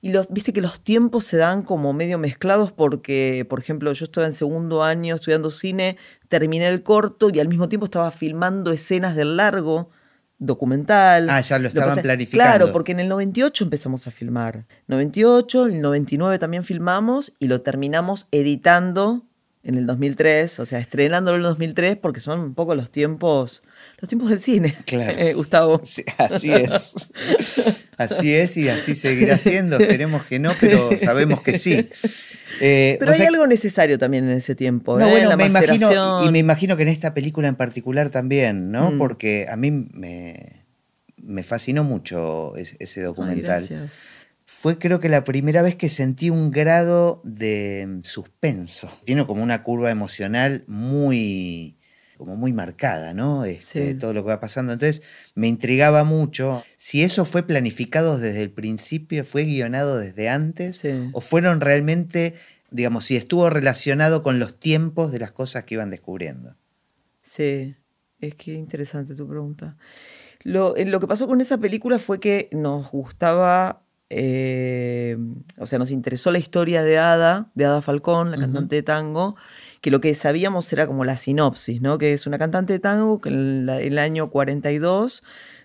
[0.05, 4.05] Y los, viste que los tiempos se dan como medio mezclados porque, por ejemplo, yo
[4.05, 5.97] estaba en segundo año estudiando cine,
[6.29, 9.89] terminé el corto y al mismo tiempo estaba filmando escenas del largo
[10.39, 11.31] documental.
[11.31, 12.51] Ah, ya lo estaban planificando.
[12.51, 14.67] Claro, porque en el 98 empezamos a filmar.
[14.89, 19.25] 98, el 99 también filmamos y lo terminamos editando
[19.63, 23.63] en el 2003, o sea, estrenándolo en el 2003 porque son un poco los tiempos
[23.99, 25.15] los tiempos del cine, claro.
[25.19, 25.81] Eh, Gustavo.
[26.19, 26.95] así es.
[27.97, 29.79] Así es y así seguirá siendo.
[29.79, 31.89] Esperemos que no, pero sabemos que sí.
[32.61, 34.99] Eh, pero hay algo necesario también en ese tiempo.
[34.99, 35.11] No, ¿eh?
[35.11, 38.93] bueno, me imagino, y me imagino que en esta película en particular también, ¿no?
[38.93, 38.99] Mm.
[38.99, 40.65] Porque a mí me,
[41.17, 43.91] me fascinó mucho ese, documental.
[44.47, 48.91] Fue creo que la primera vez que sentí un grado de suspenso.
[49.05, 51.79] Tiene como una curva emocional muy
[52.17, 53.45] como muy marcada, ¿no?
[53.45, 54.73] Este, todo lo que va pasando.
[54.73, 55.03] Entonces
[55.35, 61.21] me intrigaba mucho si eso fue planificado desde el principio, fue guionado desde antes, o
[61.21, 62.35] fueron realmente,
[62.71, 66.57] digamos, si estuvo relacionado con los tiempos de las cosas que iban descubriendo.
[67.23, 67.75] Sí,
[68.21, 69.77] es que interesante tu pregunta.
[70.43, 75.17] Lo, eh, lo que pasó con esa película fue que nos gustaba eh,
[75.59, 79.35] o sea, nos interesó la historia de Ada, de Ada Falcón, la cantante de tango,
[79.85, 81.99] que lo que sabíamos era como la sinopsis, ¿no?
[81.99, 85.23] Que es una cantante de tango que en el año 42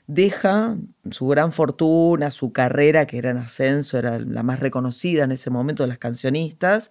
[0.08, 0.76] deja
[1.10, 5.52] su gran fortuna, su carrera, que era en ascenso, era la más reconocida en ese
[5.52, 6.90] momento de las cancionistas,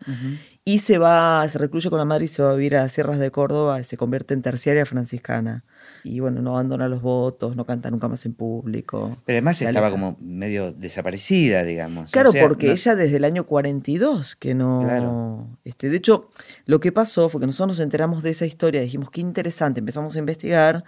[0.65, 2.93] y se va, se recluye con la madre y se va a vivir a las
[2.93, 5.65] sierras de Córdoba y se convierte en terciaria franciscana.
[6.05, 9.19] Y bueno, no abandona los votos, no canta nunca más en público.
[9.25, 12.11] Pero además estaba como medio desaparecida, digamos.
[12.11, 14.81] Claro, porque ella desde el año 42 que no...
[14.83, 15.49] Claro.
[15.65, 16.31] Este, de hecho,
[16.67, 20.17] lo que pasó fue que nosotros nos enteramos de esa historia, dijimos, qué interesante, empezamos
[20.17, 20.85] a investigar.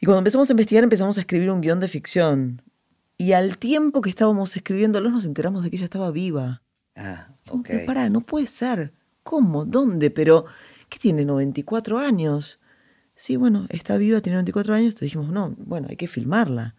[0.00, 2.62] Y cuando empezamos a investigar empezamos a escribir un guion de ficción.
[3.16, 6.62] Y al tiempo que estábamos escribiéndolo nos enteramos de que ella estaba viva.
[6.96, 7.66] Ah, ok.
[7.68, 8.92] Pero pará, no puede ser.
[9.22, 9.64] ¿Cómo?
[9.64, 10.10] ¿Dónde?
[10.10, 10.44] Pero,
[10.88, 11.24] ¿qué tiene?
[11.24, 12.60] 94 años.
[13.16, 14.94] Sí, bueno, está viva, tiene 94 años.
[14.94, 16.74] Entonces dijimos, no, bueno, hay que filmarla.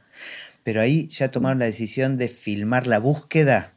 [0.64, 3.74] Pero ahí ya tomaron la decisión de filmar la búsqueda.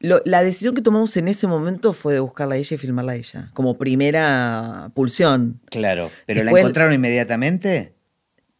[0.00, 3.16] la decisión que tomamos en ese momento fue de buscarla a ella y filmarla a
[3.16, 5.60] ella, como primera pulsión.
[5.70, 7.94] Claro, pero ¿la encontraron inmediatamente?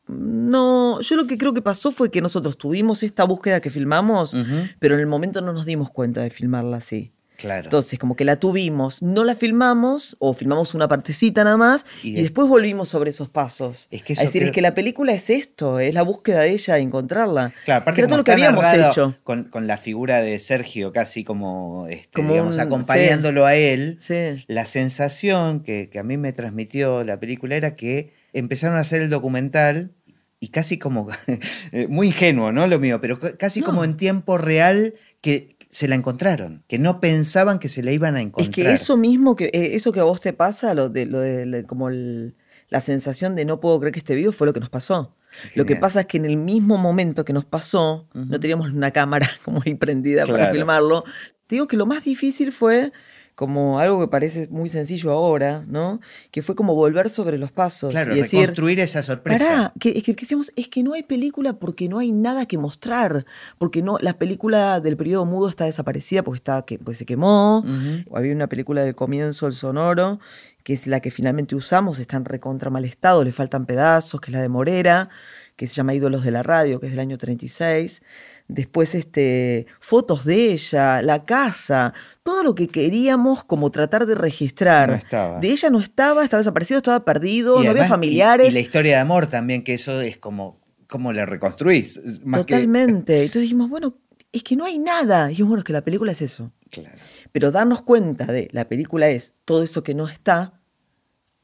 [0.07, 4.35] No, yo lo que creo que pasó fue que nosotros tuvimos esta búsqueda que filmamos,
[4.79, 7.13] pero en el momento no nos dimos cuenta de filmarla así.
[7.41, 7.65] Claro.
[7.65, 12.11] Entonces, como que la tuvimos, no la filmamos o filmamos una partecita nada más Y
[12.11, 13.89] y, de- después volvimos sobre esos pasos.
[13.91, 16.79] Es que decir, creo- es que la película es esto, es la búsqueda de ella,
[16.79, 17.53] encontrarla.
[17.65, 19.15] Claro, aparte todo lo que habíamos hecho.
[19.25, 23.99] Con, con la figura de Sergio casi como, este, Como digamos, un- acompañándolo a él,
[24.01, 24.45] Sí.
[24.49, 29.03] la sensación que, que a mí me transmitió la película era que empezaron a hacer
[29.03, 29.93] el documental
[30.41, 31.07] y casi como,
[31.73, 32.67] eh, muy ingenuo, ¿no?
[32.67, 33.67] Lo mío, pero ca- casi No.
[33.67, 38.17] como en tiempo real que se la encontraron, que no pensaban que se la iban
[38.17, 38.53] a Es encontrar.
[38.53, 41.65] que eso mismo, que eh, eso que a vos te pasa, lo de, lo de
[41.67, 42.35] como el-
[42.69, 45.15] la sensación de no puedo creer que esté vivo, fue lo que nos pasó.
[45.55, 48.91] Lo que pasa es que en el mismo momento que nos pasó, no teníamos una
[48.91, 51.05] cámara como ahí prendida para filmarlo.
[51.47, 52.93] Te digo que lo más difícil fue
[53.41, 55.99] como algo que parece muy sencillo ahora, ¿no?
[56.31, 59.47] Que fue como volver sobre los pasos Claro, y decir, reconstruir esa sorpresa.
[59.47, 62.45] Pará, que, es que, que decíamos, es que no hay película porque no hay nada
[62.45, 63.25] que mostrar,
[63.57, 67.61] porque no, la película del periodo mudo está desaparecida porque, está, que, pues se quemó,
[67.61, 68.15] Ujú.
[68.15, 70.21] había una película del comienzo, El Sonoro,
[70.63, 74.33] que es la que finalmente usamos, está en recontra mal estado, le faltan pedazos, que
[74.33, 75.09] es la de Morera,
[75.57, 78.03] que se llama Ídolos de la Radio, que es del año 36.
[78.53, 84.89] Después, este, fotos de ella, la casa, todo lo que queríamos como tratar de registrar.
[84.91, 85.41] No estaba.
[85.41, 88.49] De ella no estaba, estaba desaparecido, estaba perdido, Y no había además- familiares.
[88.51, 92.01] Y, la historia de amor también, que eso es como, ¿cómo la reconstruís?
[92.25, 93.17] Más que- Totalmente.
[93.23, 93.95] Entonces dijimos, bueno,
[94.33, 95.27] es que no hay nada.
[95.27, 96.53] Y dijimos, bueno, es que la película es eso.
[96.71, 96.97] Claro.
[97.33, 100.60] Pero darnos cuenta de la película es todo eso que no está.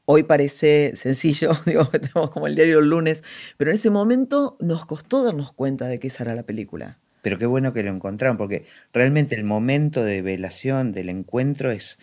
[0.09, 3.25] Hoy parece sencillo, digo, tenemos como el diario el lunes,
[3.57, 6.97] pero en ese momento nos costó darnos cuenta de que esa era la película.
[7.23, 11.99] Pero qué bueno que lo encontraron, porque realmente el momento de velación, del encuentro, es.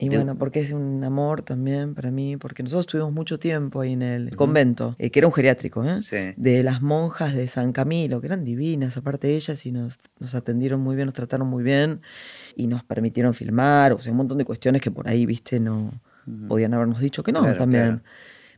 [0.00, 3.92] Y bueno, porque es un amor también para mí, porque nosotros tuvimos mucho tiempo ahí
[3.92, 6.00] en el convento, eh, que era un geriátrico, ¿eh?
[6.00, 6.34] Sí.
[6.36, 10.34] de las monjas de San Camilo, que eran divinas, aparte de ellas, y nos, nos
[10.34, 12.00] atendieron muy bien, nos trataron muy bien,
[12.56, 16.00] y nos permitieron filmar, o sea, un montón de cuestiones que por ahí, viste, no
[16.48, 17.82] podían habernos dicho que no Claro, también.
[17.84, 18.00] claro.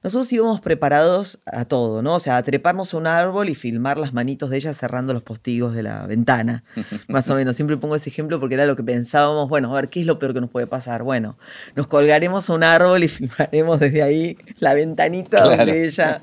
[0.02, 2.14] Nosotros íbamos preparados a todo, ¿no?
[2.14, 5.22] O sea, a treparnos a un árbol y filmar las manitos de ella cerrando los
[5.22, 6.64] postigos de la ventana.
[7.08, 7.54] Más o menos.
[7.54, 9.50] Siempre pongo ese ejemplo porque era lo que pensábamos.
[9.50, 11.02] Bueno, a ver, ¿qué es lo peor que nos puede pasar?
[11.02, 11.36] Bueno,
[11.76, 15.56] nos colgaremos a un árbol y filmaremos desde ahí la ventanita Claro.
[15.66, 16.22] donde ella,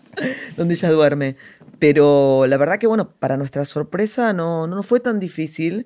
[0.57, 1.35] donde ella duerme.
[1.77, 5.85] Pero la verdad que, bueno, para nuestra sorpresa no, no nos fue tan difícil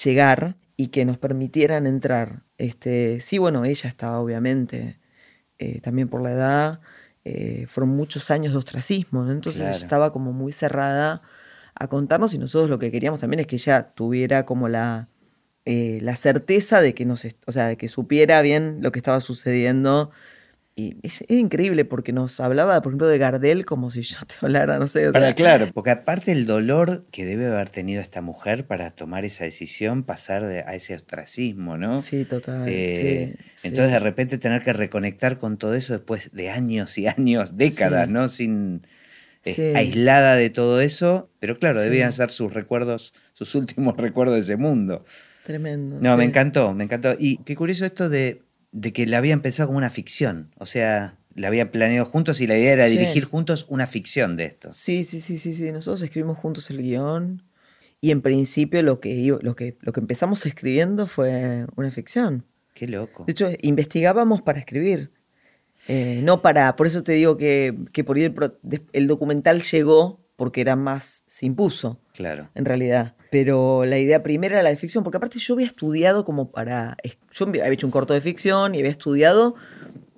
[0.00, 2.44] llegar y que nos permitieran entrar.
[2.56, 5.00] Este, sí, bueno, ella estaba obviamente
[5.62, 6.80] eh, también por la edad,
[7.24, 9.30] eh, fueron muchos años de ostracismo, ¿no?
[9.30, 9.76] entonces Claro.
[9.76, 11.20] ella estaba como muy cerrada
[11.74, 15.06] a contarnos y nosotros lo que queríamos también es que ella tuviera como la,
[15.64, 19.20] eh, la certeza de que nos, o sea, de que supiera bien lo que estaba
[19.20, 20.10] sucediendo.
[20.74, 24.78] Y es, increíble porque nos hablaba, por ejemplo, de Gardel como si yo te hablara,
[24.78, 25.08] no sé.
[25.08, 28.90] o Para, sea, claro, porque aparte el dolor que debe haber tenido esta mujer para
[28.90, 32.00] tomar esa decisión, pasar de- a ese ostracismo, ¿no?
[32.00, 32.64] Sí, total.
[32.68, 33.68] Eh, sí, sí.
[33.68, 38.06] Entonces de repente tener que reconectar con todo eso después de años y años, décadas,
[38.06, 38.12] Sí.
[38.12, 38.28] ¿no?
[38.30, 38.86] Sin
[39.44, 44.40] eh, aislada de todo eso, pero claro, debían ser sus recuerdos, sus últimos recuerdos de
[44.40, 45.04] ese mundo.
[45.44, 45.98] Tremendo.
[46.00, 47.14] No, me encantó, me encantó.
[47.18, 48.40] Y qué curioso esto de,
[48.72, 52.46] de que la habían pensado como una ficción, o sea, la habían planeado juntos y
[52.46, 52.98] la idea era Sí.
[52.98, 54.72] dirigir juntos una ficción de esto.
[54.72, 55.70] Sí, sí, sí, sí, sí.
[55.72, 57.42] Nosotros escribimos juntos el guion
[58.00, 62.44] y en principio lo que, lo que, lo que empezamos escribiendo fue una ficción.
[62.74, 63.24] Qué loco.
[63.26, 65.10] De hecho, investigábamos para escribir.
[65.88, 68.34] Eh, no para, por eso te digo que, que por ahí el,
[68.92, 72.50] el documental llegó porque era más, se impuso Claro.
[72.54, 73.14] en realidad.
[73.32, 76.98] Pero la idea primera era la de ficción, porque aparte yo había estudiado como para,
[77.32, 79.54] yo había hecho un corto de ficción y había estudiado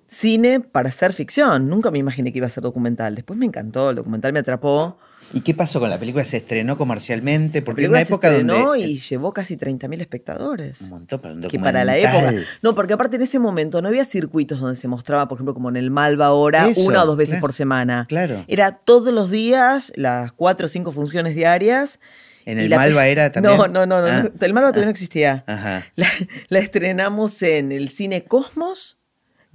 [0.09, 1.69] cine para hacer ficción.
[1.69, 3.15] Nunca me imaginé que iba a ser documental.
[3.15, 4.99] Después me encantó, el documental me atrapó.
[5.33, 6.25] ¿Y qué pasó con la película?
[6.25, 7.63] ¿Se estrenó comercialmente?
[7.63, 8.81] Porque en una época se estrenó donde...
[8.81, 10.81] y llevó casi 30.000 espectadores.
[10.83, 12.35] Un montón para un que para la documental.
[12.35, 12.49] época.
[12.63, 15.69] No, porque aparte en ese momento no había circuitos donde se mostraba, por ejemplo, como
[15.69, 18.07] en el Malva ahora, Eso, una o dos veces claro, por semana.
[18.09, 18.45] claro.
[18.49, 22.01] Era todos los días, las cuatro o cinco funciones diarias.
[22.47, 23.57] ¿En el Malva era también?
[23.57, 25.45] No, no, no, no, Ah, el Malva todavía no existía.
[25.47, 25.87] Ajá.
[25.97, 26.09] La,
[26.49, 28.99] la estrenamos en el Cine Cosmos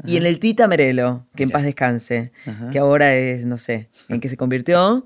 [0.06, 2.72] y en el Tita Merelo, que en paz descanse, Ajá.
[2.72, 5.06] que ahora es, no sé, en qué se convirtió.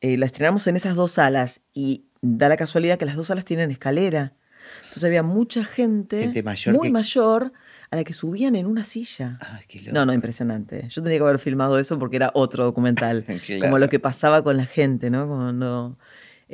[0.00, 3.44] Eh, la estrenamos en esas dos salas y da la casualidad que las dos salas
[3.44, 4.32] tienen escalera.
[4.76, 7.52] Entonces había mucha gente, Gente mayor muy que- mayor
[7.90, 9.38] a la que subían en una silla.
[9.40, 9.92] Ay, qué loco.
[9.92, 10.86] No, no, impresionante.
[10.88, 13.24] Yo tenía que haber filmado eso porque era otro documental.
[13.46, 13.60] Claro.
[13.60, 15.26] Como lo que pasaba con la gente, ¿no?
[15.28, 15.98] Cuando,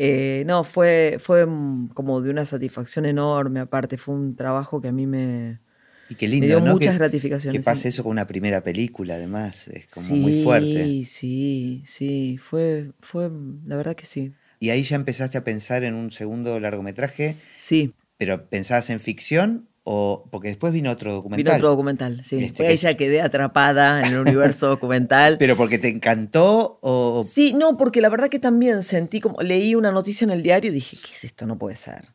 [0.00, 3.60] eh, no, fue, fue mm, como de una satisfacción enorme.
[3.60, 5.60] Aparte, fue un trabajo que a mí me,
[6.08, 6.72] Y qué me lindo, dio ¿no?
[6.72, 7.58] muchas que, gratificaciones.
[7.58, 7.88] que pase sí.
[7.88, 9.68] eso con una primera película, además.
[9.68, 11.04] Es como sí, muy fuerte.
[11.04, 13.30] Sí, sí, fue, fue,
[13.66, 14.32] la verdad que sí.
[14.60, 19.67] Y ahí ya empezaste a pensar en un segundo largometraje, Sí, pero ¿pensabas en ficción
[19.90, 21.44] O, porque después vino otro documental.
[21.44, 22.36] Vino otro documental, sí.
[22.44, 25.36] Este, Ella es- quedé atrapada en el universo documental.
[25.38, 27.24] Pero porque te encantó o...
[27.26, 29.40] Sí, no, porque la verdad que también sentí como.
[29.40, 31.46] Leí una noticia en el diario y dije, ¿qué es esto?
[31.46, 32.08] No puede ser.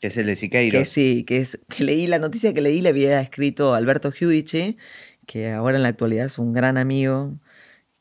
[0.00, 0.76] Que es el de Siqueiros.
[0.80, 4.76] Que sí, que es que leí la noticia que leí le había escrito Alberto Giudici,
[5.24, 7.38] que ahora en la actualidad es un gran amigo,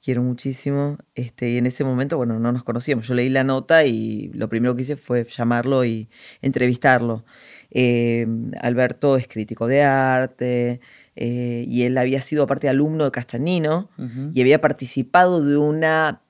[0.02, 0.98] quiero muchísimo.
[1.14, 3.08] Este, y en ese momento, bueno, no nos conocíamos.
[3.08, 6.10] Yo leí la nota y lo primero que hice fue llamarlo y
[6.42, 7.24] entrevistarlo.
[7.76, 8.28] Eh,
[8.62, 10.80] Alberto es crítico de arte
[11.16, 13.90] eh, y él había sido aparte alumno de Castanino
[14.34, 16.22] y había participado de una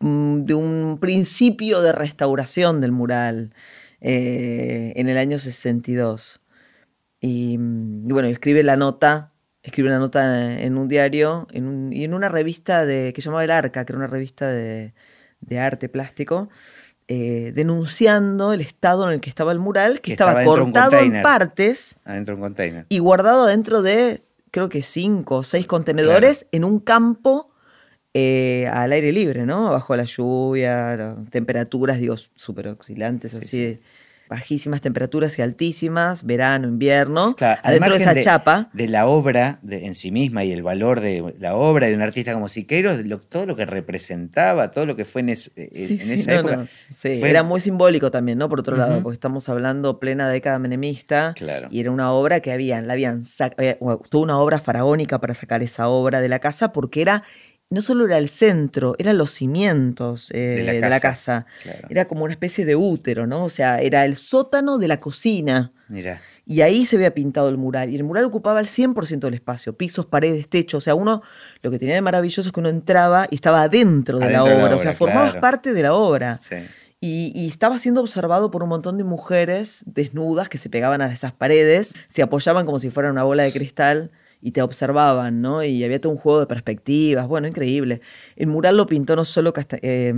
[0.00, 3.52] mm, de un principio de restauración del mural
[4.00, 6.40] eh, en el año 62.
[7.20, 9.32] Y, mm, y bueno, escribe la nota,
[9.62, 13.26] escribe una nota en un diario en un- y en una revista de, que se
[13.26, 14.94] llamaba El Arca, que era una revista de,
[15.40, 16.48] de arte plástico,
[17.08, 21.22] eh, denunciando el estado en el que estaba el mural, que, Que estaba, cortado en
[21.22, 22.86] partes Adentro de un container.
[22.88, 27.50] y guardado dentro de, creo que cinco o seis contenedores en un campo
[28.12, 29.70] eh, al aire libre, ¿no?
[29.70, 33.80] Bajo la lluvia, temperaturas, digo, súper oscilantes, Sí, así, sí.
[34.28, 38.70] Bajísimas temperaturas y altísimas, verano, invierno, Claro, adentro de esa chapa.
[38.72, 42.02] De la obra de- en sí misma y el valor de la obra de un
[42.02, 45.70] artista como Siqueiros, lo- todo lo que representaba, todo lo que fue en, es- eh,
[45.86, 46.56] Sí, en sí, esa no, época.
[46.56, 48.48] no, sí, fue- Era muy simbólico también, ¿no?
[48.48, 51.34] Por otro lado, porque estamos hablando plena década menemista.
[51.36, 51.68] Claro.
[51.70, 53.22] Y era una obra que habían, la habían
[53.56, 53.78] había-
[54.10, 57.22] tuvo una obra faraónica para sacar esa obra de la casa, porque era,
[57.68, 61.88] no solo era el centro, eran los cimientos eh, De la de la casa, claro.
[61.90, 63.44] Era como una especie de útero, ¿no?
[63.44, 65.72] O sea, era el sótano de la cocina.
[65.88, 67.90] Mira, Y ahí se había pintado el mural.
[67.90, 69.76] Y el mural ocupaba el 100% del espacio.
[69.76, 70.78] Pisos, paredes, techo.
[70.78, 71.22] O sea, uno,
[71.62, 74.52] lo que tenía de maravilloso es que uno entraba y estaba adentro de, la, de
[74.52, 74.76] obra.
[74.76, 75.40] O sea, formabas claro.
[75.40, 76.38] parte de la obra.
[76.42, 76.56] sí.
[76.98, 81.12] Y, y estaba siendo observado por un montón de mujeres desnudas que se pegaban a
[81.12, 84.10] esas paredes, se apoyaban como si fueran una bola de cristal
[84.42, 85.64] y te observaban, ¿no?
[85.64, 88.00] Y había todo un juego de perspectivas, bueno, increíble.
[88.36, 90.12] El mural lo pintó no solo, Casta- eh,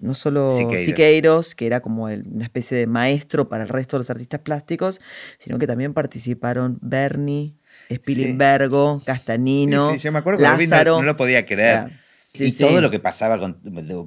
[0.00, 0.84] no solo Siqueiros.
[0.84, 1.54] Siqueiros.
[1.54, 5.00] que era como el- una especie de maestro para el resto de los artistas plásticos,
[5.38, 7.54] sino que también participaron Bernie,
[7.90, 10.70] Spilimbergo, Castanino, Sí, sí, yo me acuerdo que lo vi, no-
[11.00, 11.86] no, lo podía creer.
[12.34, 12.64] Sí, y sí.
[12.64, 13.58] todo lo que pasaba con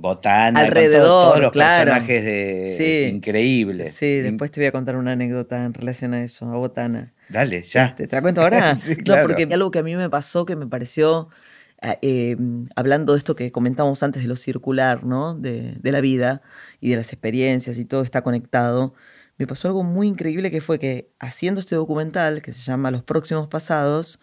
[0.01, 1.83] Botana, con todo- Alrededor, todos los claro.
[1.91, 3.15] personajes de, Sí.
[3.15, 3.93] increíbles.
[3.95, 7.13] Sí, después te voy a contar una anécdota en relación a eso, a Botana.
[7.29, 7.85] Dale, ya.
[7.85, 8.75] Este, ¿Te la cuento ahora?
[8.77, 9.21] Sí, claro.
[9.23, 11.29] No, porque algo que a mí me pasó que me pareció,
[11.83, 12.37] eh, eh,
[12.75, 15.35] hablando de esto que comentábamos antes de lo circular, ¿no?
[15.35, 16.41] De, de la vida
[16.81, 18.95] y de las experiencias y todo está conectado,
[19.37, 23.03] me pasó algo muy increíble que fue que haciendo este documental que se llama Los
[23.03, 24.19] Próximos Pasados,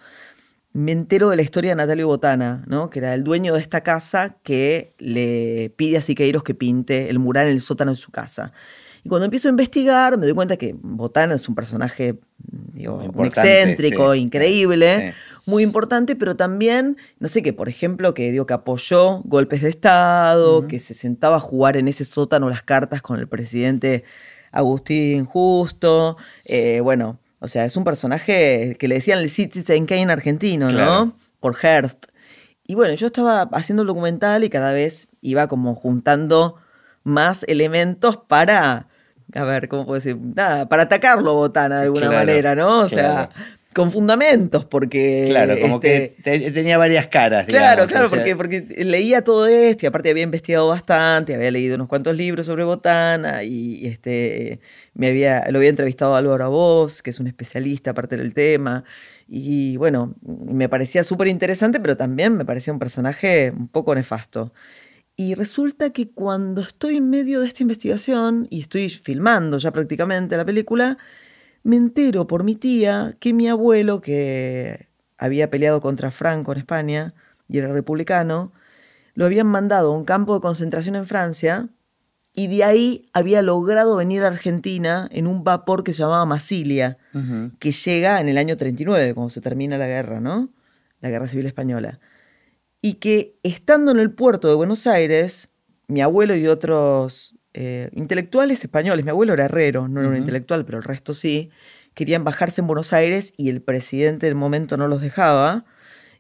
[0.73, 2.89] me entero de la historia de Natalio Botana, ¿no?
[2.91, 7.19] que era el dueño de esta casa que le pide a Siqueiros que pinte el
[7.19, 8.53] mural en el sótano de su casa.
[9.05, 12.21] Y cuando empiezo a investigar, me doy cuenta que Botana es un personaje
[12.73, 14.21] digo, Muy un importante, excéntrico, sí.
[14.21, 15.51] increíble, Sí.
[15.51, 19.69] muy importante, pero también, no sé, que por ejemplo, que, digo, que apoyó golpes de
[19.71, 24.05] Estado, que se sentaba a jugar en ese sótano las cartas con el presidente
[24.53, 30.13] Agustín Justo, eh, bueno, o sea, es un personaje que le decían el Citizen Kane
[30.13, 31.07] argentino, Claro.
[31.07, 31.17] ¿no?
[31.41, 32.07] Por Hearst.
[32.65, 36.57] Y bueno, yo estaba haciendo el documental y cada vez iba como juntando
[37.03, 38.87] más elementos para,
[39.35, 40.17] a ver, ¿cómo puedo decir?
[40.17, 42.79] Nada, para atacarlo Botana de alguna Claro, manera, ¿no?
[42.81, 43.29] O sea.
[43.75, 45.25] Con fundamentos, porque...
[45.29, 47.47] Claro, como este, que te- tenía varias caras.
[47.47, 51.35] Claro, digamos, claro, o sea, porque, porque leía todo esto y aparte había investigado bastante,
[51.35, 54.61] había leído unos cuantos libros sobre botana y, y, este,
[54.95, 58.85] me había, lo había entrevistado a Álvaro Voz, que es un especialista aparte del tema.
[59.29, 64.53] Y bueno, me parecía súper interesante, pero también me parecía un personaje un poco nefasto.
[65.17, 70.37] Y resulta que cuando estoy en medio de esta investigación y estoy filmando ya prácticamente
[70.37, 70.99] la película,
[71.63, 77.15] me entero por mi tía que mi abuelo, que había peleado contra Franco en España
[77.49, 78.53] y era republicano,
[79.15, 81.69] lo habían mandado a un campo de concentración en Francia
[82.35, 86.97] y de ahí había logrado venir a Argentina en un vapor que se llamaba Masilia,
[87.59, 90.49] que llega en el año 39, cuando se termina la guerra, ¿no?
[91.01, 92.01] La guerra civil española.
[92.81, 95.51] Y que estando en el puerto de Buenos Aires,
[95.89, 100.65] mi abuelo y otros eh, intelectuales españoles, mi abuelo era herrero, no era un intelectual,
[100.65, 101.51] pero el resto sí,
[101.95, 105.65] querían bajarse en Buenos Aires y el presidente del momento no los dejaba,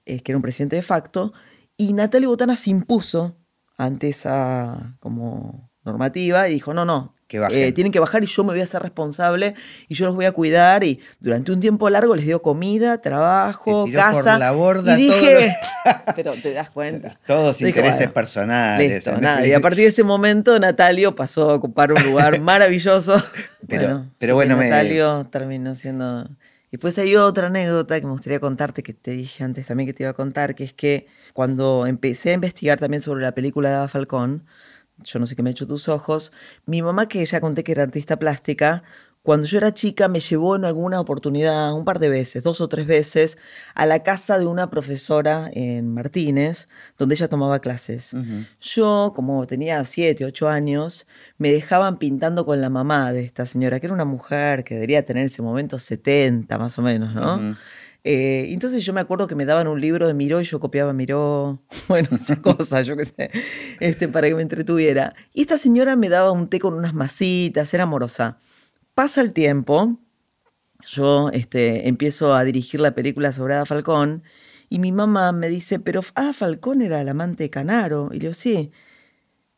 [0.04, 1.32] eh, que era un presidente de facto,
[1.76, 3.38] y Natalia Botana se impuso
[3.78, 8.44] ante esa como normativa y dijo, no, no, Que eh, tienen que bajar y yo
[8.44, 9.54] me voy a hacer responsable
[9.88, 13.84] y yo los voy a cuidar y durante un tiempo largo les dio comida, trabajo,
[13.84, 14.38] tiró por casa.
[14.38, 15.52] la borda y todo dije,
[16.16, 17.10] pero te das cuenta.
[17.26, 18.90] Todos Dije, intereses bueno, personales.
[18.90, 19.46] Listo, en nada.
[19.46, 23.16] Y a partir de ese momento Natalio pasó a ocupar un lugar maravilloso.
[23.66, 26.28] Pero- pero así que bueno, me- Natalio terminó siendo
[26.70, 30.04] Después hay otra anécdota que me gustaría contarte, que te dije antes también que te
[30.04, 33.74] iba a contar, que es que cuando empecé a investigar también sobre la película de
[33.76, 34.44] Ava Falcón,
[35.04, 36.32] yo no sé qué me ha hecho tus ojos,
[36.66, 38.82] mi mamá, que ya conté que era artista plástica,
[39.22, 42.68] cuando yo era chica me llevó en alguna oportunidad, un par de veces, dos o
[42.68, 43.38] tres veces,
[43.74, 48.16] a la casa de una profesora en Martínez, donde ella tomaba clases.
[48.60, 51.06] Yo, como tenía siete, ocho años,
[51.38, 55.04] me dejaban pintando con la mamá de esta señora, que era una mujer que debería
[55.04, 57.56] tener en ese momento 70 más o menos, ¿no?
[58.04, 60.92] Eh, entonces yo me acuerdo que me daban un libro de Miró y yo copiaba
[60.92, 63.30] Miró, bueno, esas cosas, yo qué sé,
[63.78, 65.14] este, para que me entretuviera.
[65.32, 68.38] Y esta señora me daba un té con unas masitas, era amorosa.
[68.94, 69.98] Pasa el tiempo,
[70.84, 74.22] yo este, empiezo a dirigir la película sobre Ada Falcón
[74.68, 78.08] y mi mamá me dice, pero Ada Falcón era el amante de Canaro.
[78.10, 78.72] Y le digo, sí.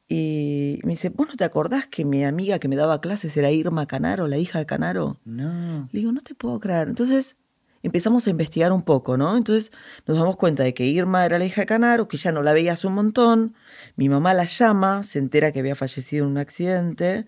[0.08, 3.50] Y me dice, ¿vos no te acordás que mi amiga que me daba clases era
[3.50, 5.20] Irma Canaro, la hija de Canaro?
[5.24, 5.88] No.
[5.92, 6.88] Le digo, no te puedo creer.
[6.88, 7.36] Entonces
[7.84, 9.36] empezamos a investigar un poco, ¿no?
[9.36, 9.70] Entonces
[10.06, 12.52] nos damos cuenta de que Irma era la hija de Canaro, que ya no la
[12.52, 13.54] veía hace un montón.
[13.94, 17.26] Mi mamá la llama, se entera que había fallecido en un accidente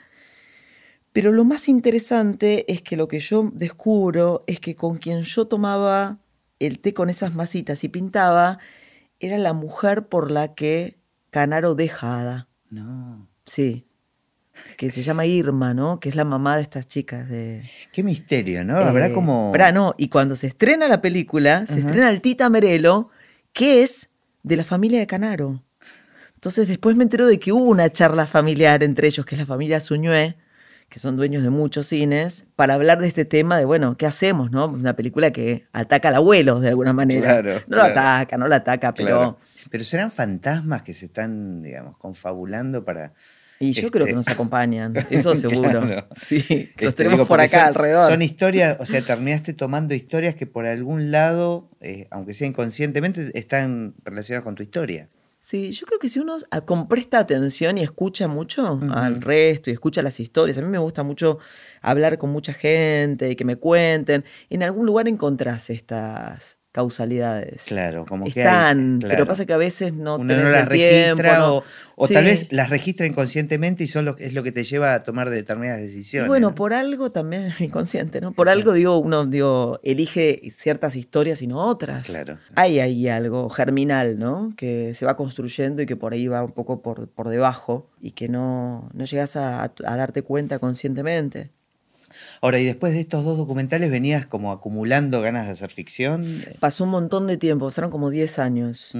[1.16, 5.46] pero lo más interesante es que lo que yo descubro es que con quien yo
[5.46, 6.18] tomaba
[6.58, 8.58] el té con esas masitas y pintaba
[9.18, 10.98] era la mujer por la que
[11.30, 12.48] Canaro dejada.
[12.68, 13.30] No.
[13.46, 13.86] Sí.
[14.76, 16.00] Que se llama Irma, ¿no?
[16.00, 17.62] Que es la mamá de estas chicas de.
[17.92, 18.76] Qué misterio, ¿no?
[18.76, 19.52] Habrá eh, como.
[19.52, 19.94] pará, no.
[19.98, 23.10] Y cuando se estrena la película, se estrena el Tita Merelo,
[23.52, 24.08] que es
[24.42, 25.62] de la familia de Canaro.
[26.34, 29.46] Entonces después me entero de que hubo una charla familiar entre ellos, que es la
[29.46, 30.36] familia Suñué,
[30.88, 34.50] que son dueños de muchos cines, para hablar de este tema de, bueno, ¿qué hacemos?
[34.52, 34.66] no?
[34.66, 37.40] Una película que ataca al abuelo de alguna manera.
[37.40, 39.16] Claro, no lo ataca, no lo ataca, pero...
[39.16, 39.38] Claro.
[39.68, 43.12] Pero serán fantasmas que se están, digamos, confabulando para...
[43.58, 45.80] Y yo creo que Este- nos acompañan, eso seguro.
[45.82, 46.06] Claro.
[46.14, 48.10] Sí, Este, los tenemos digo, por acá son- alrededor.
[48.10, 53.30] Son historias, o sea, terminaste tomando historias que por algún lado, eh, aunque sea inconscientemente,
[53.34, 55.08] están relacionadas con tu historia.
[55.40, 56.36] Sí, yo creo que si uno
[56.88, 61.04] presta atención y escucha mucho al resto y escucha las historias, a mí me gusta
[61.04, 61.38] mucho
[61.82, 67.64] hablar con mucha gente y que me cuenten, en algún lugar encontrás estas causalidades.
[67.64, 70.68] Claro, como que Están, pero pasa que a veces no Uno tenés no las el
[70.68, 71.62] tiempo, registra no-
[71.96, 75.02] o, tal vez las registra inconscientemente y son lo, es lo que te lleva a
[75.02, 76.28] tomar determinadas Y decisiones.
[76.28, 76.54] bueno, ¿no?
[76.54, 78.32] por algo también inconsciente, ¿no?
[78.32, 82.06] Por algo digo, uno digo, elige ciertas historias y no otras.
[82.08, 82.38] Claro.
[82.54, 84.52] Hay ahí algo germinal, ¿no?
[84.56, 88.10] Que se va construyendo y que por ahí va un poco por, por debajo y
[88.10, 91.50] que no, no llegas a, a darte cuenta conscientemente.
[92.40, 96.24] Ahora, y después de estos dos documentales venías como acumulando ganas de hacer ficción.
[96.60, 98.92] Pasó un montón de tiempo, pasaron como 10 años.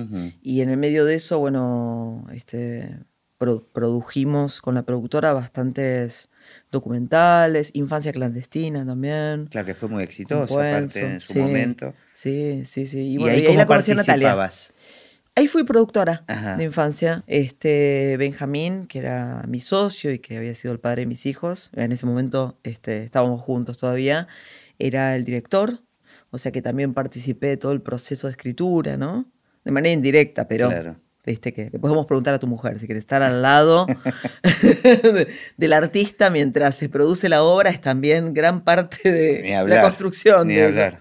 [0.43, 2.99] Y en el medio de eso, bueno, este,
[3.39, 6.29] pro- produjimos con la productora bastantes
[6.71, 9.47] documentales, Infancia Clandestina también.
[9.47, 11.95] Claro que fue muy exitosa, Con aparte, en su sí, momento.
[12.15, 13.01] Sí, sí, sí.
[13.01, 14.49] Y, ahí y ahí cómo la conocí a Natalia.
[15.39, 16.57] Ahí fui productora Ajá.
[16.57, 17.23] de infancia.
[17.27, 21.71] Este Benjamín, que era mi socio y que había sido el padre de mis hijos,
[21.77, 24.29] en ese momento este, estábamos juntos todavía,
[24.79, 25.81] era el director.
[26.31, 29.27] O sea que también participé de todo el proceso de escritura, ¿no?
[29.65, 30.97] De manera indirecta, pero Claro.
[31.27, 33.87] viste que le podemos preguntar a tu mujer si quiere estar al lado
[34.43, 39.59] de- del artista mientras se produce la obra, es también gran parte de Ni la
[39.61, 40.49] hablar, construcción.
[40.49, 40.97] ni de eso.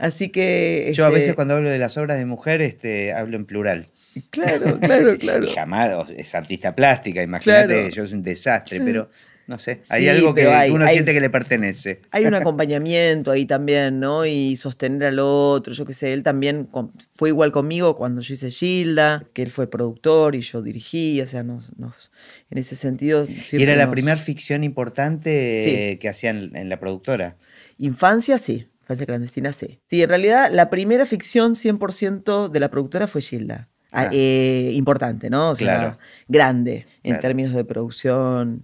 [0.00, 0.90] Así que.
[0.94, 3.88] Yo a este, veces cuando hablo de las obras de mujer, este, hablo en plural.
[4.30, 5.46] Claro, claro, claro.
[5.54, 7.88] Jamás es artista plástica, imagínate, Claro.
[7.90, 9.08] yo soy un desastre, pero
[9.46, 12.00] no sé, hay Sí, algo que hay- uno hay- siente que le pertenece.
[12.12, 14.24] Hay un acompañamiento ahí también, ¿no?
[14.26, 18.34] Y sostener al otro, yo qué sé, él también con- fue igual conmigo cuando yo
[18.34, 22.10] hice Gilda, que él fue productor y yo dirigí, o sea, nos, nos-
[22.50, 23.26] en ese sentido...
[23.52, 25.98] Y era la nos- primera ficción importante Sí.
[25.98, 27.36] que hacían en la productora.
[27.78, 28.66] Infancia, sí.
[28.90, 29.78] Infancia clandestina, sí.
[29.88, 33.68] Sí, en realidad la primera ficción 100% de la productora fue Gilda.
[33.92, 34.10] Ah, Ah.
[34.12, 35.50] eh, importante, ¿no?
[35.50, 35.98] O sea, Claro.
[36.26, 37.20] grande en Claro.
[37.20, 38.62] términos de producción.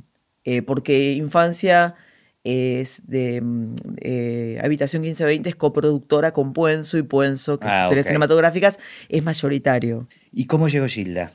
[0.48, 1.96] eh, porque Infancia
[2.44, 7.82] es de mm, eh, Habitación 1520, es coproductora con Puenzo y Puenzo, que es Ah,
[7.82, 8.10] historias ok.
[8.10, 10.06] cinematográficas, es mayoritario.
[10.32, 11.32] ¿Y cómo llegó Gilda?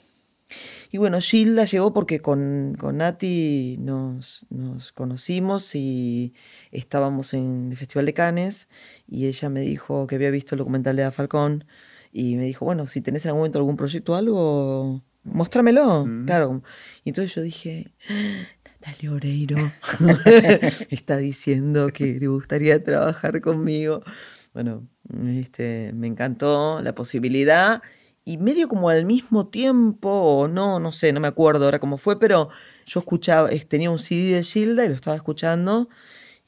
[0.92, 6.34] Y bueno, Gilda llegó porque con, con Nati nos, nos conocimos y
[6.72, 8.68] estábamos en el Festival de Cannes
[9.08, 11.64] y ella me dijo que había visto el documental de Ada Falcón
[12.12, 16.06] y me dijo, bueno, si tenés en algún momento algún proyecto o algo, mostrámelo.
[16.26, 16.62] Claro.
[17.06, 19.58] Y entonces yo dije, "Ah, Natalia Oreiro
[20.90, 24.04] está diciendo que le gustaría trabajar conmigo.
[24.54, 24.88] Bueno,
[25.26, 27.82] este, me encantó la posibilidad
[28.24, 31.98] y medio como al mismo tiempo, o no, no sé, no me acuerdo ahora cómo
[31.98, 32.50] fue, pero
[32.86, 35.90] yo escuchaba, tenía un CD de Gilda y lo estaba escuchando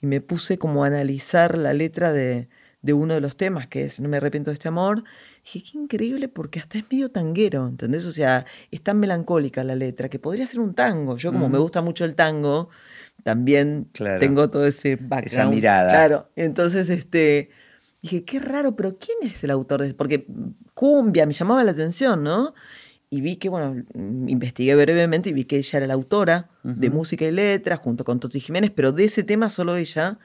[0.02, 2.48] y me puse como a analizar la letra de,
[2.84, 5.04] de uno de los temas, que es No me arrepiento de este amor.
[5.44, 8.06] Dije, qué increíble porque hasta es medio tanguero, ¿entendés?
[8.06, 11.18] O sea, es tan melancólica la letra que podría ser un tango.
[11.18, 12.70] Yo como me gusta mucho el tango,
[13.24, 13.88] también
[14.20, 15.28] tengo todo ese background.
[15.28, 15.90] Esa mirada.
[15.90, 17.50] Claro, entonces este...
[18.04, 20.28] Dije, qué raro, pero ¿quién es el autor de Porque
[20.74, 22.54] cumbia me llamaba la atención, ¿no?
[23.10, 23.82] Y vi que, bueno,
[24.28, 28.20] investigué brevemente y vi que ella era la autora de música y letra junto con
[28.20, 30.20] Toti Jiménez, pero de ese tema solo ella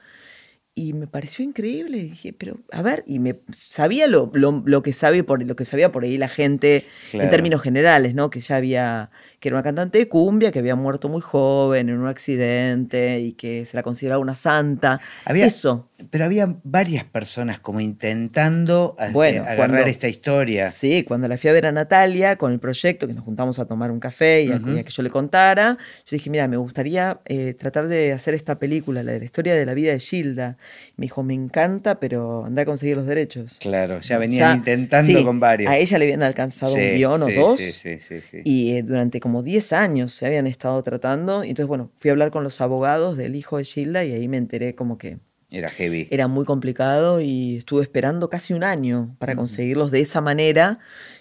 [0.79, 1.97] y me pareció increíble.
[1.97, 5.65] Y dije, pero a ver, y me sabía lo, lo, que sabe por lo que
[5.65, 8.29] sabía por ahí la gente en términos generales, ¿no?
[8.29, 9.09] Que ya había,
[9.41, 13.33] que era una cantante de cumbia, que había muerto muy joven en un accidente y
[13.33, 15.01] que se la consideraba una santa.
[15.25, 15.89] Había, Eso.
[16.11, 20.71] Pero había varias personas como intentando este, agarrar esta historia.
[20.71, 23.65] Sí, cuando la fui a ver a Natalia con el proyecto, que nos juntamos a
[23.65, 27.53] tomar un café y, a, que yo le contara, yo dije, mira, me gustaría eh,
[27.53, 30.57] tratar de hacer esta película, la de la historia de la vida de Gilda.
[30.95, 33.57] Me dijo, me encanta, pero anda a conseguir los derechos.
[33.59, 35.71] Claro, ya venían intentando con varios.
[35.71, 37.57] A ella le habían alcanzado un guion o dos.
[37.57, 41.43] Sí, sí, sí, Y eh, durante como 10 años se habían estado tratando.
[41.43, 44.27] Y entonces, bueno, fui a hablar con los abogados del hijo de Gilda y ahí
[44.27, 45.19] me enteré como que
[45.51, 46.07] era heavy.
[46.11, 50.79] Era muy complicado y estuve esperando casi un año para conseguirlos de esa manera.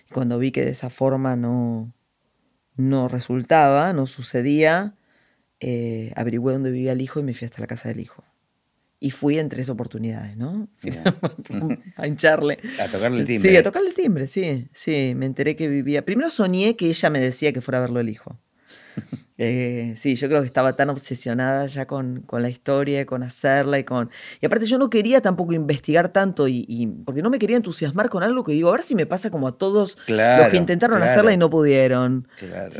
[0.08, 1.92] Y cuando vi que de esa forma no,
[2.76, 4.94] no resultaba, no sucedía,
[5.60, 8.24] eh, averigüé dónde vivía el hijo y me fui hasta la casa del hijo.
[9.00, 10.68] Y fui en tres oportunidades, ¿no?
[11.96, 12.58] a hincharle.
[12.80, 13.50] A tocarle el timbre.
[13.50, 14.68] Sí, a tocarle el timbre, sí.
[14.72, 16.04] Sí, me enteré que vivía.
[16.04, 18.40] Primero soñé que ella me decía que fuera a verlo el hijo.
[19.40, 23.78] Eh, sí, yo creo que estaba tan obsesionada ya con, con, la historia, con hacerla
[23.78, 24.10] y con...
[24.40, 28.24] Y aparte yo no quería tampoco investigar tanto y, porque no me quería entusiasmar con
[28.24, 31.32] algo que digo, a ver si me pasa como a todos los que intentaron hacerla
[31.32, 32.26] y no pudieron.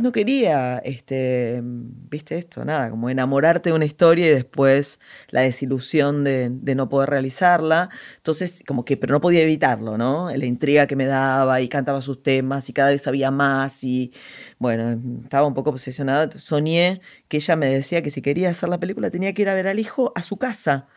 [0.00, 4.98] No quería, este, viste esto, nada, como enamorarte de una historia y después
[5.28, 7.88] la desilusión de, de no poder realizarla.
[8.16, 10.28] Entonces, como que, pero no podía evitarlo, ¿no?
[10.34, 14.12] La intriga que me daba y cantaba sus temas y cada vez sabía más y
[14.58, 18.80] bueno, estaba un poco obsesionada soñé que ella me decía que si quería hacer la
[18.80, 20.88] película tenía que ir a ver al hijo a su casa.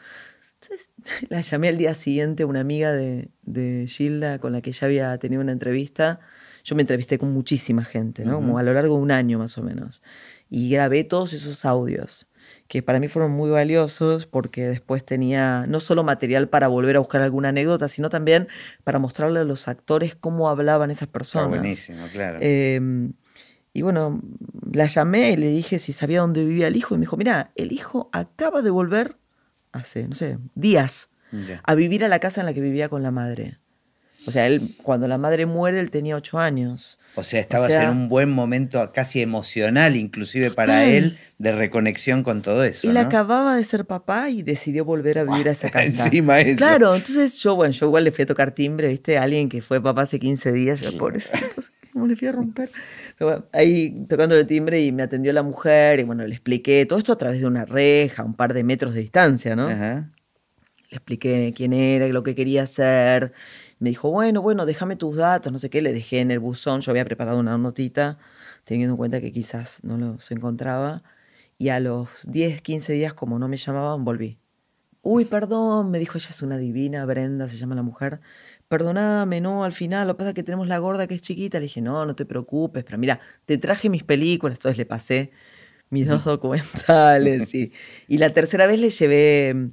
[0.62, 0.92] Entonces
[1.30, 5.18] la llamé al día siguiente, una amiga de, de Gilda con la que ya había
[5.18, 6.20] tenido una entrevista.
[6.64, 8.36] Yo me entrevisté con muchísima gente, ¿no?
[8.36, 10.04] Como a lo largo de un año más o menos.
[10.48, 12.28] Y grabé todos esos audios,
[12.68, 17.00] que para mí fueron muy valiosos porque después tenía no solo material para volver a
[17.00, 18.48] buscar alguna anécdota, sino también
[18.84, 21.50] para mostrarle a los actores cómo hablaban esas personas.
[21.50, 22.38] buenísimo, claro.
[22.42, 23.14] Em,
[23.74, 24.22] y bueno,
[24.72, 26.96] la llamé y le dije si sabía dónde vivía el hijo.
[26.96, 29.18] Y me dijo, mira, el hijo acaba de volver
[29.72, 31.10] hace, no sé, días
[31.64, 33.58] a vivir a la casa en la que vivía con la madre.
[34.28, 37.00] O sea, él, cuando la madre muere, él tenía ocho años.
[37.16, 42.44] O sea, estabas en un buen momento casi emocional, inclusive para él, de reconexión con
[42.44, 42.90] todo eso.
[42.90, 45.86] Él acababa de ser papá y decidió volver a vivir a esa casa.
[45.86, 46.58] Encima eso.
[46.58, 49.18] Claro, entonces yo, bueno, yo igual le fui a tocar timbre, ¿viste?
[49.18, 52.70] alguien que fue papá hace 15 días, yo, pobrecito, ¿cómo le fui a romper?
[53.52, 57.14] Ahí tocando el timbre y me atendió la mujer y bueno, le expliqué todo esto
[57.14, 59.68] a través de una reja, un par de metros de distancia, ¿no?
[60.90, 63.34] Le expliqué quién era y lo que quería hacer.
[63.80, 65.82] Me dijo, bueno, bueno, déjame tus datos, no sé qué.
[65.82, 68.18] Le dejé en el buzón, yo había preparado una notita,
[68.66, 71.04] teniendo en cuenta que quizás no los encontraba.
[71.58, 74.38] Y a los 10, 15 días, como no me llamaban, volví.
[75.04, 78.20] Uy, perdón, me dijo, ella es una divina, Brenda, se llama la mujer
[78.72, 81.60] perdóname, no, al final, lo que pasa es que tenemos la gorda que es chiquita.
[81.60, 85.32] Le dije, no, no te preocupes, pero mira, te traje mis películas, entonces le pasé
[85.90, 87.54] mis dos documentales.
[87.54, 87.74] y,
[88.08, 89.72] y la tercera vez le llevé,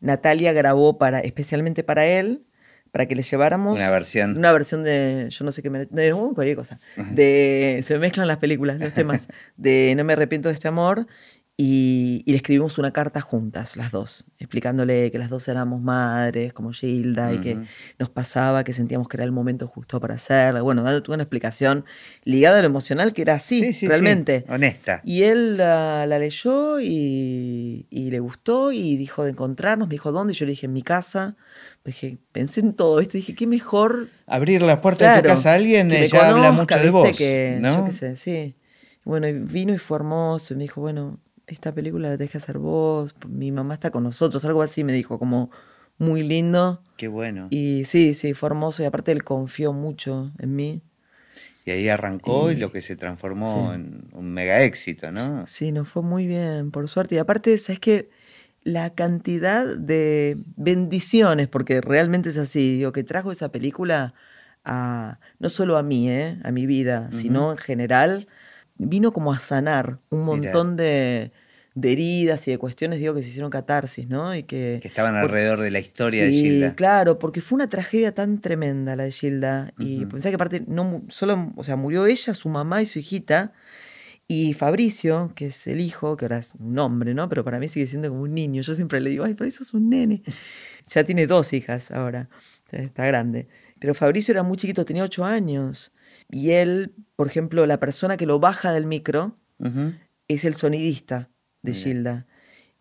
[0.00, 2.46] Natalia grabó para, especialmente para él,
[2.90, 6.12] para que le lleváramos una versión una versión de yo no sé qué me de
[6.34, 9.28] cualquier cosa de se mezclan las películas los temas
[9.58, 11.06] de no me arrepiento de este amor
[11.60, 16.70] y, le escribimos una carta juntas, las dos, explicándole que las dos éramos madres, como
[16.70, 17.58] Gilda, y que
[17.98, 20.62] nos pasaba, que sentíamos que era el momento justo para hacerla.
[20.62, 21.84] Bueno, dándote una explicación
[22.22, 24.44] ligada a lo emocional, que era así, realmente.
[24.48, 25.02] honesta.
[25.04, 30.36] Y él la, leyó y, le gustó y dijo de encontrarnos, me dijo dónde, y
[30.36, 31.34] yo le dije en mi casa.
[31.84, 34.06] Dije, pensé en todo esto, dije, qué mejor.
[34.28, 37.08] Abrir la puerta de tu casa a alguien ya habla mucho de vos.
[37.58, 37.78] ¿no?
[37.78, 38.54] Yo qué sé, sí.
[39.02, 43.14] Bueno, vino y fue hermoso, y me dijo, bueno, esta película la que hacer vos,
[43.28, 45.50] mi mamá está con nosotros, algo así me dijo, como
[45.98, 46.82] muy lindo.
[46.96, 47.48] Qué bueno.
[47.50, 50.82] Y sí, sí, fue hermoso y aparte él confió mucho en mí.
[51.64, 55.46] Y ahí arrancó y, lo que se transformó en un mega éxito, ¿no?
[55.46, 57.16] Sí, nos fue muy bien, por suerte.
[57.16, 58.08] Y aparte, ¿sabes qué?
[58.62, 64.14] La cantidad de bendiciones, porque realmente es así, digo, que trajo esa película
[64.64, 66.38] a, no solo a mí, ¿eh?
[66.42, 68.28] a mi vida, sino en general,
[68.78, 71.32] vino como a sanar un montón de,
[71.74, 74.34] de heridas y de cuestiones, digo, que se hicieron catarsis, ¿no?
[74.34, 76.74] Y que, que estaban alrededor de la historia de Gilda.
[76.74, 79.72] claro, porque fue una tragedia tan tremenda la de Gilda.
[79.78, 83.52] Y pensé que aparte, no, solo, o sea, murió ella, su mamá y su hijita.
[84.30, 87.30] Y Fabricio, que es el hijo, que ahora es un hombre, ¿no?
[87.30, 88.60] Pero para mí sigue siendo como un niño.
[88.60, 90.22] Yo siempre le digo, ay, Fabricio es un nene.
[90.86, 92.28] ya tiene dos hijas ahora,
[92.70, 93.48] está grande.
[93.78, 95.92] Pero Fabricio era muy chiquito, tenía ocho años.
[96.30, 99.36] Y él, por ejemplo, la persona que lo baja del micro
[100.28, 101.30] es el sonidista
[101.62, 101.82] de Mira.
[101.84, 102.26] Gilda.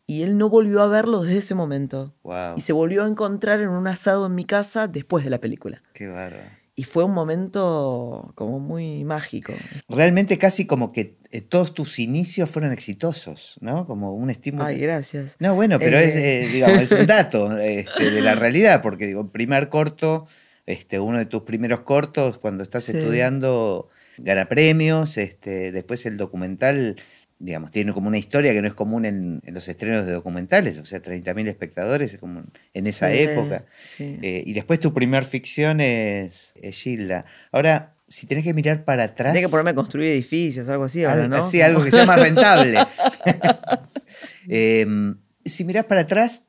[0.06, 2.14] Y él no volvió a verlo desde ese momento.
[2.24, 5.39] Wow, Y se volvió a encontrar en un asado en mi casa después de la
[5.39, 5.82] película.
[5.93, 6.43] qué bárbaro.
[6.80, 9.52] Y fue un momento como muy mágico.
[9.89, 13.88] Realmente casi como que eh, todos tus inicios fueron exitosos, ¿no?
[13.88, 14.66] Como un estímulo.
[14.66, 15.38] Ay, gracias.
[15.39, 16.04] No, bueno, pero Eh.
[16.04, 20.28] es, eh, digamos, es un dato este, de la realidad, porque digo, primer corto,
[20.68, 22.95] este, uno de tus primeros cortos, cuando estás Sí.
[22.95, 23.89] estudiando,
[24.20, 26.95] gana premios, este, después el documental,
[27.39, 30.78] digamos, tiene como una historia que no es común en, en los estrenos de documentales,
[30.78, 32.43] o sea, 30.000 espectadores, es como
[32.74, 33.65] en esa Sí, época.
[33.76, 34.20] sí.
[34.22, 37.26] Eh, y después tu primer ficción es, es Gilda.
[37.51, 39.34] Ahora, si tenés que mirar para atrás...
[39.34, 41.45] Tenía que ponerme a construir edificios, algo así ahora, ¿no?
[41.45, 42.80] Sí, algo que sea más rentable.
[44.47, 46.45] Em, si mirás para atrás,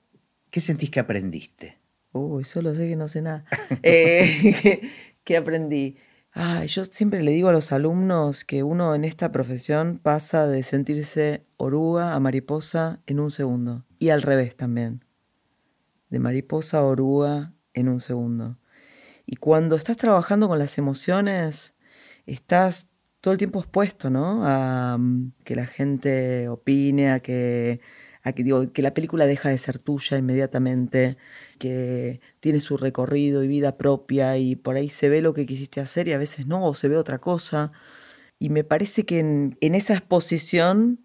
[0.50, 1.77] ¿qué sentís que aprendiste?
[2.18, 3.44] Uy, solo sé que no sé nada.
[3.82, 4.80] Eh,
[5.24, 5.96] ¿Qué aprendí?
[6.66, 11.44] Yo siempre le digo a los alumnos que uno en esta profesión pasa de sentirse
[11.56, 13.84] oruga a mariposa en un segundo.
[13.98, 15.04] Y al revés también.
[16.10, 18.56] De mariposa a oruga en un segundo.
[19.26, 21.74] Y cuando estás trabajando con las emociones,
[22.24, 22.90] estás
[23.20, 24.46] todo el tiempo expuesto, ¿no?
[24.46, 27.80] A mm, que la gente opine, a que,
[28.28, 31.16] a que, digo, que la película deja de ser tuya inmediatamente,
[31.58, 35.80] que tiene su recorrido y vida propia y por ahí se ve lo que quisiste
[35.80, 37.72] hacer y a veces no, o se ve otra cosa.
[38.38, 41.00] Y me parece que en, en esa exposición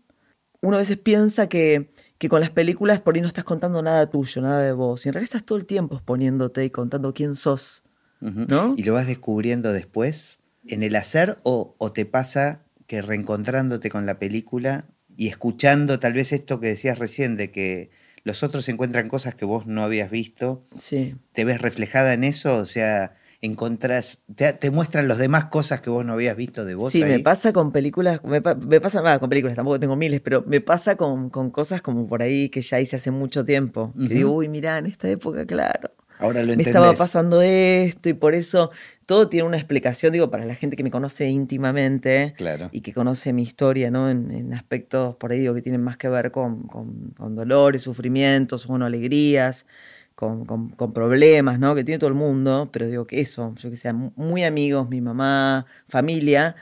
[0.64, 4.10] uno a veces piensa que, que con las películas por ahí no estás contando nada
[4.10, 5.06] tuyo, nada de vos.
[5.06, 7.84] Y en realidad estás todo el tiempo exponiéndote y contando quién sos.
[8.22, 8.74] ¿No?
[8.78, 14.06] ¿Y lo vas descubriendo después en el hacer o, o te pasa que reencontrándote con
[14.06, 14.86] la película
[15.18, 17.90] y escuchando tal vez esto que decías recién de que
[18.24, 21.16] los otros encuentran cosas que vos no habías visto, Sí.
[21.34, 22.58] te ves reflejada en eso?
[22.58, 23.12] O sea,
[23.42, 27.04] encontrás, te, te muestran los demás cosas que vos no habías visto de vos Sí,
[27.04, 27.12] ahí?
[27.12, 30.44] me pasa con películas, me, pa- me pasa, va, con películas, tampoco tengo miles, pero
[30.48, 33.92] me pasa con, con cosas como por ahí que ya hice hace mucho tiempo.
[33.96, 34.08] Ujú.
[34.08, 35.92] Que digo, uy, mirá, en esta época, claro.
[36.24, 36.68] Ahora lo Me entendés.
[36.68, 38.72] estaba pasando esto y por eso
[39.06, 42.70] todo tiene una explicación, digo, para la gente que me conoce íntimamente Claro.
[42.72, 44.10] y que conoce mi historia, ¿no?
[44.10, 47.82] En, en aspectos, por ahí digo, que tienen más que ver con, con, con dolores,
[47.82, 49.68] sufrimientos, bueno, alegrías,
[50.16, 51.76] con, con- problemas, ¿no?
[51.76, 55.02] Que tiene todo el mundo, pero digo que eso, yo que sea muy amigos, mi
[55.02, 56.56] mamá, familia,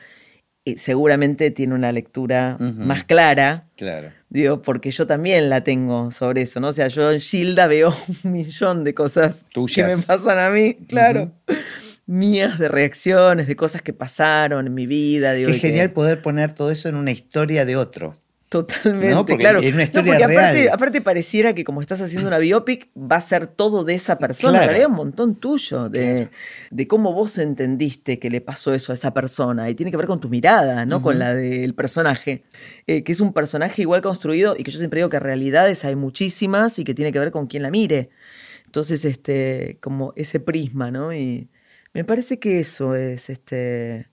[0.77, 3.67] seguramente tiene una lectura más clara.
[3.75, 4.11] Claro.
[4.29, 6.69] Digo, porque yo también la tengo sobre eso, ¿no?
[6.69, 7.93] O sea, yo en Gilda veo
[8.23, 9.45] un millón de cosas
[9.75, 11.31] que me pasan a mí, claro.
[12.05, 15.33] Mías, de reacciones, de cosas que pasaron en mi vida.
[15.33, 18.15] Digo, Es que- genial poder poner todo eso en una historia de otro.
[18.51, 19.25] Totalmente, ¿No?
[19.25, 19.59] Porque claro.
[19.59, 20.69] es una No, historia porque aparte, real.
[20.73, 24.57] aparte pareciera que como estás haciendo una biopic, va a ser todo de esa persona.
[24.57, 24.67] Claro.
[24.67, 26.29] Realidad un montón tuyo, de, Claro.
[26.69, 29.69] de cómo vos entendiste que le pasó eso a esa persona.
[29.69, 32.43] Y tiene que ver con tu mirada, no con la del personaje.
[32.87, 35.95] Eh, que es un personaje igual construido y que yo siempre digo que realidades hay
[35.95, 38.09] muchísimas y que tiene que ver con quién la mire.
[38.65, 41.13] Entonces, este, como ese prisma, ¿no?
[41.13, 41.47] Y
[41.93, 44.07] me parece que eso es, este,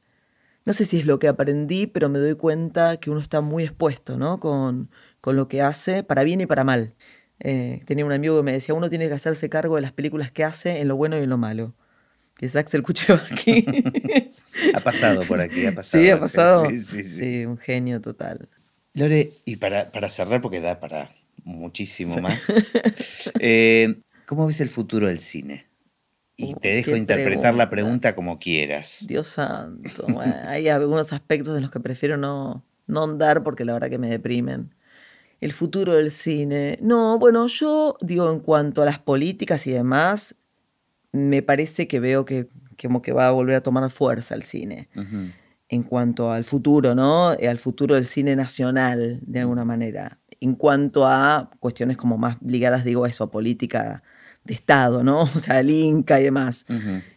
[0.69, 3.65] no sé si es lo que aprendí, pero me doy cuenta que uno está muy
[3.65, 4.39] expuesto, ¿no?
[4.39, 4.91] Con,
[5.23, 6.95] con lo que hace, para bien y para mal.
[7.41, 10.31] Eh, tenía un amigo que me decía, uno tiene que hacerse cargo de las películas
[10.31, 11.75] que hace en lo bueno y en lo malo.
[12.37, 13.65] Que es Axel Kuchevaki.
[14.75, 16.05] Ha pasado por aquí, ha pasado.
[16.05, 16.69] sí, ha pasado.
[16.69, 17.19] Sí, sí, sí.
[17.19, 18.51] Sí, un genio total.
[18.93, 21.11] Lore, y para, para cerrar, porque da para
[21.45, 22.69] muchísimo más,
[23.41, 25.68] eh, ¿cómo ves el futuro del cine?
[26.39, 28.15] Y Uh, te dejo interpretar la pregunta.
[28.15, 29.05] como quieras.
[29.07, 30.07] Dios santo.
[30.09, 33.99] bueno, hay algunos aspectos en los que prefiero no, no andar porque la verdad que
[33.99, 34.73] me deprimen.
[35.41, 36.79] El futuro del cine.
[36.81, 40.37] No, bueno, yo digo en cuanto a las políticas y demás,
[41.13, 44.45] me parece que veo que que como que va a volver a tomar fuerza el
[44.45, 44.89] cine.
[45.69, 47.33] En cuanto al futuro, ¿no?
[47.33, 50.21] Eh, Al futuro del cine nacional, de alguna manera.
[50.41, 54.05] En cuanto a cuestiones como más ligadas, digo, a eso, a política
[54.49, 55.23] de Estado, ¿no?
[55.37, 56.67] O sea, el Inca y demás.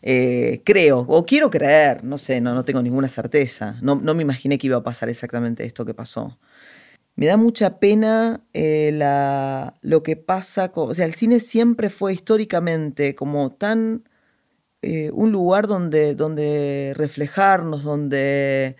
[0.04, 3.78] Eh, creo, o quiero creer, no sé, no, no tengo ninguna certeza.
[3.82, 6.38] No, no me imaginé que iba a pasar exactamente esto que pasó.
[7.16, 11.90] Me da mucha pena eh, la, lo que pasa, con, o sea, el cine siempre
[11.90, 14.04] fue históricamente como tan
[14.82, 18.76] eh, un lugar donde, donde reflejarnos, donde,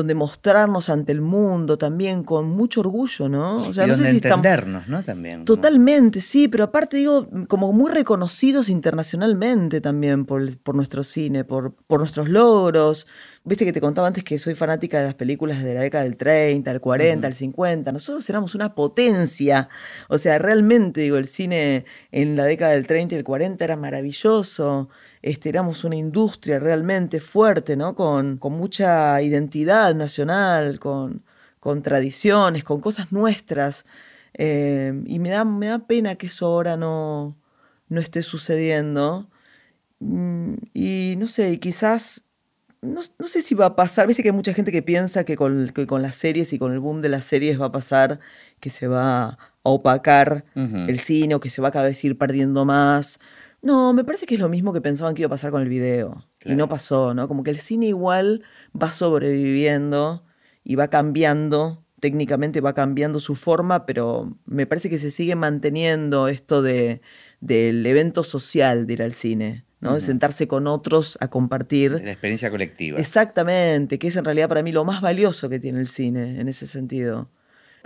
[0.00, 3.56] donde mostrarnos ante el mundo también con mucho orgullo, ¿no?
[3.56, 5.02] O sea, no sé si entendernos, ¿no?
[5.02, 5.44] También.
[5.44, 11.72] Totalmente, sí, pero aparte digo, como muy reconocidos internacionalmente también por, por nuestro cine, por,
[11.72, 13.06] por nuestros logros.
[13.44, 16.16] Viste que te contaba antes que soy fanática de las películas de la década del
[16.16, 17.92] 30, del 40, del 50.
[17.92, 19.68] Nosotros éramos una potencia.
[20.08, 23.76] O sea, realmente, digo, el cine en la década del 30 y el 40 era
[23.76, 24.90] maravilloso.
[25.26, 27.96] Este, éramos una industria realmente fuerte, ¿no?
[27.96, 31.24] Con, con mucha identidad nacional, con,
[31.58, 33.86] con tradiciones, con cosas nuestras.
[34.34, 37.36] Eh, y me da, me da pena que eso ahora no,
[37.88, 39.28] no esté sucediendo.
[39.98, 42.24] Mm, y no sé, quizás,
[42.80, 45.72] no, sé si va a pasar, viste que hay mucha gente que piensa que con,
[45.88, 48.20] con, las series y con el boom de las series va a pasar
[48.60, 52.16] que se va a opacar el cine o que se va a cada vez ir
[52.16, 53.18] perdiendo más.
[53.62, 55.68] No, me parece que es lo mismo que pensaban que iba a pasar con el
[55.68, 56.24] video.
[56.44, 57.26] Y no pasó, ¿no?
[57.26, 58.44] Como que el cine igual
[58.80, 60.24] va sobreviviendo
[60.62, 66.28] y va cambiando, técnicamente va cambiando su forma, pero me parece que se sigue manteniendo
[66.28, 67.00] esto de,
[67.40, 69.64] del evento social de ir al cine.
[69.80, 69.94] ¿no?
[69.94, 71.92] De sentarse con otros a compartir.
[71.92, 72.98] La experiencia colectiva.
[72.98, 76.48] Exactamente, que es en realidad para mí lo más valioso que tiene el cine en
[76.48, 77.30] ese sentido.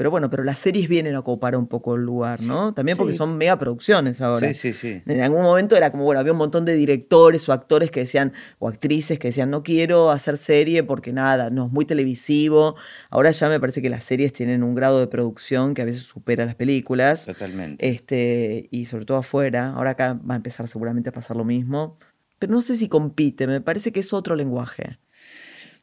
[0.00, 2.72] Pero bueno, pero las series vienen a ocupar un poco el lugar, ¿no?
[2.72, 4.48] También porque son mega producciones ahora.
[4.48, 5.02] Sí, sí, sí.
[5.04, 8.32] En algún momento era como, bueno, había un montón de directores o actores que decían,
[8.58, 12.76] o actrices que decían, no quiero hacer serie porque nada, no es muy televisivo.
[13.10, 16.04] Ahora ya me parece que las series tienen un grado de producción que a veces
[16.04, 17.26] supera las películas.
[17.26, 17.86] Totalmente.
[17.86, 19.74] Este, y sobre todo afuera.
[19.74, 21.98] Ahora acá va a empezar seguramente a pasar lo mismo.
[22.38, 24.98] Pero no sé si compite, me parece que es otro lenguaje.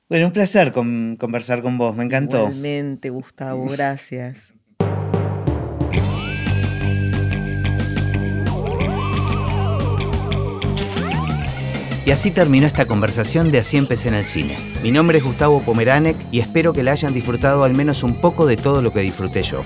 [0.10, 2.38] Bueno, un placer conversar con vos, me encantó.
[2.38, 4.54] Igualmente, Gustavo, gracias.
[12.06, 14.58] Y así terminó esta conversación de Así empecé en el cine.
[14.82, 18.46] Mi nombre es Gustavo Pomeranek y espero que la hayan disfrutado al menos un poco
[18.46, 19.66] de todo lo que disfruté yo.